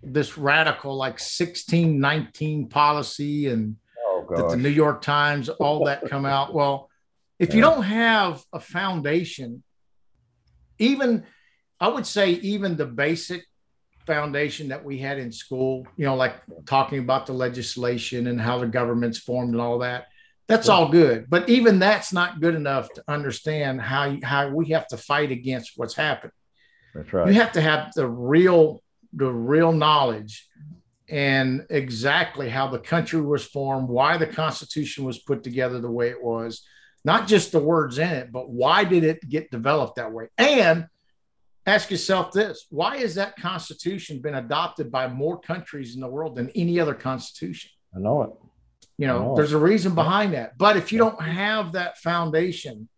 this 0.02 0.38
radical 0.38 0.96
like 0.98 1.14
1619 1.14 2.68
policy 2.68 3.48
and 3.48 3.78
oh, 4.06 4.26
that 4.36 4.50
the 4.50 4.58
New 4.58 4.70
York 4.70 5.02
Times, 5.02 5.48
all 5.48 5.86
that 5.86 6.10
come 6.10 6.26
out. 6.26 6.54
Well, 6.54 6.90
if 7.40 7.50
yeah. 7.50 7.56
you 7.56 7.62
don't 7.62 7.84
have 7.84 8.44
a 8.52 8.60
foundation, 8.60 9.64
even 10.78 11.26
I 11.84 11.90
would 11.90 12.08
say 12.08 12.32
even 12.36 12.78
the 12.78 12.86
basic 12.86 13.46
foundation 14.08 14.70
that 14.70 14.86
we 14.86 15.00
had 15.00 15.20
in 15.20 15.34
school, 15.34 15.86
you 15.98 16.06
know, 16.06 16.16
like 16.16 16.36
talking 16.66 17.00
about 17.00 17.26
the 17.26 17.34
legislation 17.34 18.28
and 18.28 18.40
how 18.40 18.60
the 18.60 18.68
government's 18.68 19.18
formed 19.18 19.52
and 19.52 19.60
all 19.62 19.80
that, 19.80 20.06
that's 20.48 20.70
all 20.70 20.88
good. 20.88 21.26
But 21.30 21.50
even 21.50 21.80
that's 21.80 22.14
not 22.14 22.40
good 22.40 22.56
enough 22.56 22.88
to 22.94 23.04
understand 23.10 23.82
how 23.82 24.16
how 24.24 24.48
we 24.48 24.70
have 24.70 24.88
to 24.88 24.98
fight 24.98 25.32
against 25.32 25.74
what's 25.76 25.94
happened. 25.94 26.32
That's 26.96 27.12
right. 27.12 27.28
You 27.28 27.34
have 27.34 27.52
to 27.52 27.62
have 27.62 27.92
the 27.94 28.08
real 28.08 28.82
the 29.12 29.30
real 29.30 29.74
knowledge 29.74 30.48
and 31.10 31.66
exactly 31.70 32.48
how 32.48 32.68
the 32.68 32.80
country 32.80 33.20
was 33.20 33.44
formed, 33.44 33.90
why 33.90 34.16
the 34.16 34.28
Constitution 34.28 35.04
was 35.04 35.20
put 35.20 35.44
together 35.44 35.82
the 35.82 35.92
way 35.92 36.12
it 36.12 36.24
was, 36.24 36.64
not 37.04 37.28
just 37.28 37.52
the 37.52 37.60
words 37.60 38.00
in 38.00 38.08
it, 38.08 38.32
but 38.32 38.50
why 38.50 38.86
did 38.86 39.04
it 39.04 39.28
get 39.28 39.52
developed 39.52 39.98
that 39.98 40.14
way? 40.14 40.30
And 40.38 40.88
ask 41.66 41.90
yourself 41.90 42.32
this 42.32 42.66
why 42.70 42.98
has 42.98 43.16
that 43.16 43.36
Constitution 43.38 44.22
been 44.22 44.36
adopted 44.36 44.92
by 44.92 45.08
more 45.08 45.40
countries 45.40 45.96
in 45.96 46.02
the 46.02 46.08
world 46.08 46.36
than 46.36 46.50
any 46.52 46.80
other 46.80 46.94
Constitution? 46.94 47.72
I 47.96 48.00
know 48.00 48.24
it. 48.24 48.30
You 48.98 49.08
know, 49.08 49.36
there's 49.36 49.54
a 49.54 49.58
reason 49.58 49.96
behind 49.96 50.34
that. 50.34 50.58
But 50.58 50.78
if 50.78 50.92
you 50.92 51.00
don't 51.00 51.22
have 51.22 51.72
that 51.72 51.98
foundation, 51.98 52.90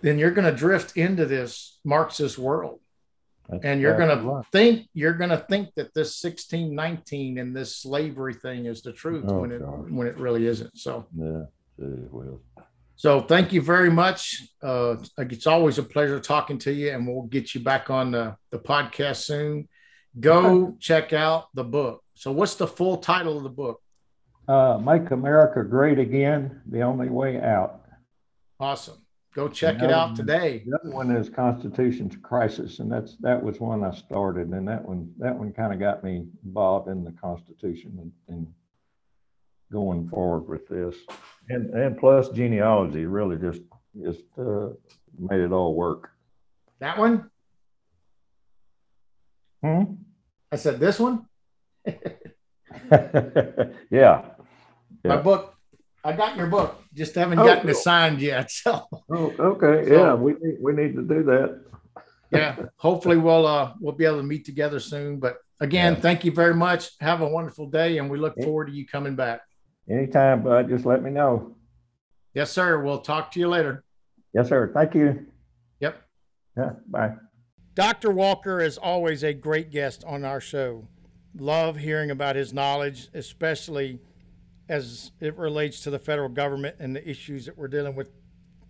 then 0.00 0.18
you're 0.18 0.30
going 0.30 0.50
to 0.50 0.56
drift 0.56 0.96
into 0.96 1.26
this 1.26 1.78
Marxist 1.84 2.38
world. 2.38 2.80
That's 3.48 3.64
and 3.64 3.80
you're 3.80 3.96
going 3.96 4.08
to 4.08 4.42
think 4.50 4.88
you're 4.92 5.12
going 5.12 5.30
to 5.30 5.38
think 5.38 5.68
that 5.76 5.94
this 5.94 6.20
1619 6.22 7.38
and 7.38 7.54
this 7.54 7.76
slavery 7.76 8.34
thing 8.34 8.66
is 8.66 8.82
the 8.82 8.92
truth 8.92 9.24
oh, 9.28 9.40
when 9.40 9.52
it 9.52 9.60
when 9.60 10.08
it 10.08 10.16
really 10.18 10.46
isn't. 10.46 10.76
So 10.76 11.06
yeah, 11.16 11.44
it 11.78 12.12
will. 12.12 12.40
So 12.96 13.20
thank 13.20 13.52
you 13.52 13.60
very 13.60 13.90
much. 13.90 14.42
Uh, 14.62 14.96
it's 15.18 15.46
always 15.46 15.78
a 15.78 15.82
pleasure 15.82 16.18
talking 16.18 16.58
to 16.60 16.72
you, 16.72 16.90
and 16.90 17.06
we'll 17.06 17.24
get 17.24 17.54
you 17.54 17.60
back 17.60 17.90
on 17.90 18.10
the, 18.10 18.36
the 18.50 18.58
podcast 18.58 19.16
soon. 19.24 19.68
Go 20.18 20.76
check 20.80 21.12
out 21.12 21.48
the 21.54 21.64
book. 21.64 22.02
So 22.14 22.32
what's 22.32 22.54
the 22.54 22.66
full 22.66 22.96
title 22.96 23.36
of 23.36 23.42
the 23.42 23.50
book? 23.50 23.82
uh, 24.48 24.78
Make 24.78 25.10
America 25.10 25.62
Great 25.62 25.98
Again, 25.98 26.62
The 26.70 26.82
Only 26.82 27.08
Way 27.08 27.40
Out. 27.40 27.80
Awesome. 28.58 29.04
Go 29.34 29.48
check 29.48 29.82
it 29.82 29.90
out 29.90 30.16
today. 30.16 30.62
The 30.66 30.78
other 30.80 30.90
one 30.94 31.14
is 31.14 31.28
Constitution's 31.28 32.16
Crisis, 32.22 32.78
and 32.78 32.90
that's 32.90 33.16
that 33.18 33.42
was 33.42 33.60
one 33.60 33.84
I 33.84 33.94
started, 33.94 34.48
and 34.48 34.66
that 34.66 34.82
one 34.82 35.12
that 35.18 35.36
one 35.36 35.52
kind 35.52 35.74
of 35.74 35.78
got 35.78 36.02
me 36.02 36.24
involved 36.42 36.88
in 36.88 37.04
the 37.04 37.12
Constitution 37.12 37.98
and, 38.00 38.12
and 38.28 38.46
going 39.70 40.08
forward 40.08 40.48
with 40.48 40.66
this, 40.68 40.96
and 41.48 41.70
and 41.74 41.98
plus 41.98 42.28
genealogy 42.30 43.06
really 43.06 43.36
just 43.36 43.62
just 44.02 44.22
uh, 44.38 44.68
made 45.18 45.40
it 45.40 45.52
all 45.52 45.74
work. 45.74 46.10
That 46.80 46.98
one. 46.98 47.30
Hmm. 49.62 49.84
I 50.52 50.56
said 50.56 50.78
this 50.78 51.00
one. 51.00 51.26
yeah. 53.90 54.22
My 55.04 55.16
book, 55.16 55.54
I 56.04 56.12
got 56.12 56.36
your 56.36 56.48
book, 56.48 56.82
just 56.92 57.14
haven't 57.14 57.38
oh, 57.38 57.44
gotten 57.44 57.62
cool. 57.62 57.70
it 57.70 57.76
signed 57.76 58.20
yet. 58.20 58.50
So. 58.62 58.86
Oh, 59.10 59.34
okay. 59.38 59.88
So, 59.88 59.94
yeah, 59.94 60.14
we 60.14 60.32
need, 60.32 60.56
we 60.60 60.72
need 60.72 60.94
to 60.94 61.02
do 61.02 61.22
that. 61.24 61.60
yeah. 62.30 62.56
Hopefully 62.76 63.16
we'll 63.16 63.46
uh 63.46 63.72
we'll 63.80 63.94
be 63.94 64.04
able 64.04 64.18
to 64.18 64.22
meet 64.22 64.44
together 64.44 64.80
soon. 64.80 65.18
But 65.18 65.38
again, 65.60 65.94
yeah. 65.94 66.00
thank 66.00 66.24
you 66.24 66.32
very 66.32 66.54
much. 66.54 66.90
Have 67.00 67.22
a 67.22 67.28
wonderful 67.28 67.66
day, 67.66 67.98
and 67.98 68.10
we 68.10 68.18
look 68.18 68.34
forward 68.42 68.66
to 68.66 68.72
you 68.72 68.86
coming 68.86 69.16
back. 69.16 69.40
Anytime, 69.90 70.42
bud. 70.42 70.68
Just 70.68 70.84
let 70.84 71.02
me 71.02 71.10
know. 71.10 71.54
Yes, 72.34 72.50
sir. 72.50 72.82
We'll 72.82 73.00
talk 73.00 73.30
to 73.32 73.40
you 73.40 73.48
later. 73.48 73.84
Yes, 74.34 74.48
sir. 74.48 74.70
Thank 74.74 74.94
you. 74.94 75.26
Yep. 75.80 76.02
Yeah. 76.56 76.70
Bye. 76.88 77.14
Dr. 77.74 78.10
Walker 78.10 78.60
is 78.60 78.78
always 78.78 79.22
a 79.22 79.32
great 79.32 79.70
guest 79.70 80.04
on 80.04 80.24
our 80.24 80.40
show. 80.40 80.88
Love 81.38 81.76
hearing 81.76 82.10
about 82.10 82.36
his 82.36 82.52
knowledge, 82.52 83.08
especially 83.14 84.00
as 84.68 85.12
it 85.20 85.36
relates 85.36 85.80
to 85.82 85.90
the 85.90 85.98
federal 85.98 86.28
government 86.28 86.76
and 86.78 86.96
the 86.96 87.08
issues 87.08 87.46
that 87.46 87.56
we're 87.56 87.68
dealing 87.68 87.94
with 87.94 88.10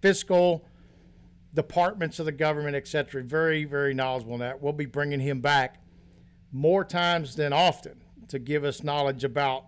fiscal 0.03 0.67
departments 1.55 2.19
of 2.19 2.27
the 2.27 2.33
government, 2.33 2.77
etc. 2.77 3.23
Very, 3.23 3.65
very 3.65 3.95
knowledgeable 3.95 4.35
in 4.35 4.41
that. 4.41 4.61
We'll 4.61 4.73
be 4.73 4.87
bringing 4.87 5.21
him 5.21 5.41
back 5.41 5.81
more 6.53 6.85
times 6.85 7.37
than 7.37 7.53
often 7.53 8.03
to 8.29 8.39
give 8.39 8.65
us 8.65 8.83
knowledge 8.83 9.25
about 9.25 9.67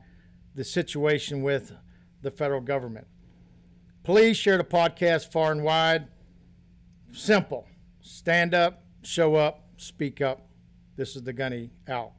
the 0.58 0.64
situation 0.64 1.40
with 1.40 1.72
the 2.20 2.32
federal 2.32 2.60
government. 2.60 3.06
Please 4.02 4.36
share 4.36 4.58
the 4.58 4.64
podcast 4.64 5.30
far 5.30 5.52
and 5.52 5.62
wide. 5.62 6.08
Simple. 7.12 7.64
Stand 8.00 8.54
up, 8.54 8.82
show 9.02 9.36
up, 9.36 9.68
speak 9.76 10.20
up. 10.20 10.48
This 10.96 11.14
is 11.14 11.22
the 11.22 11.32
Gunny 11.32 11.70
out. 11.86 12.10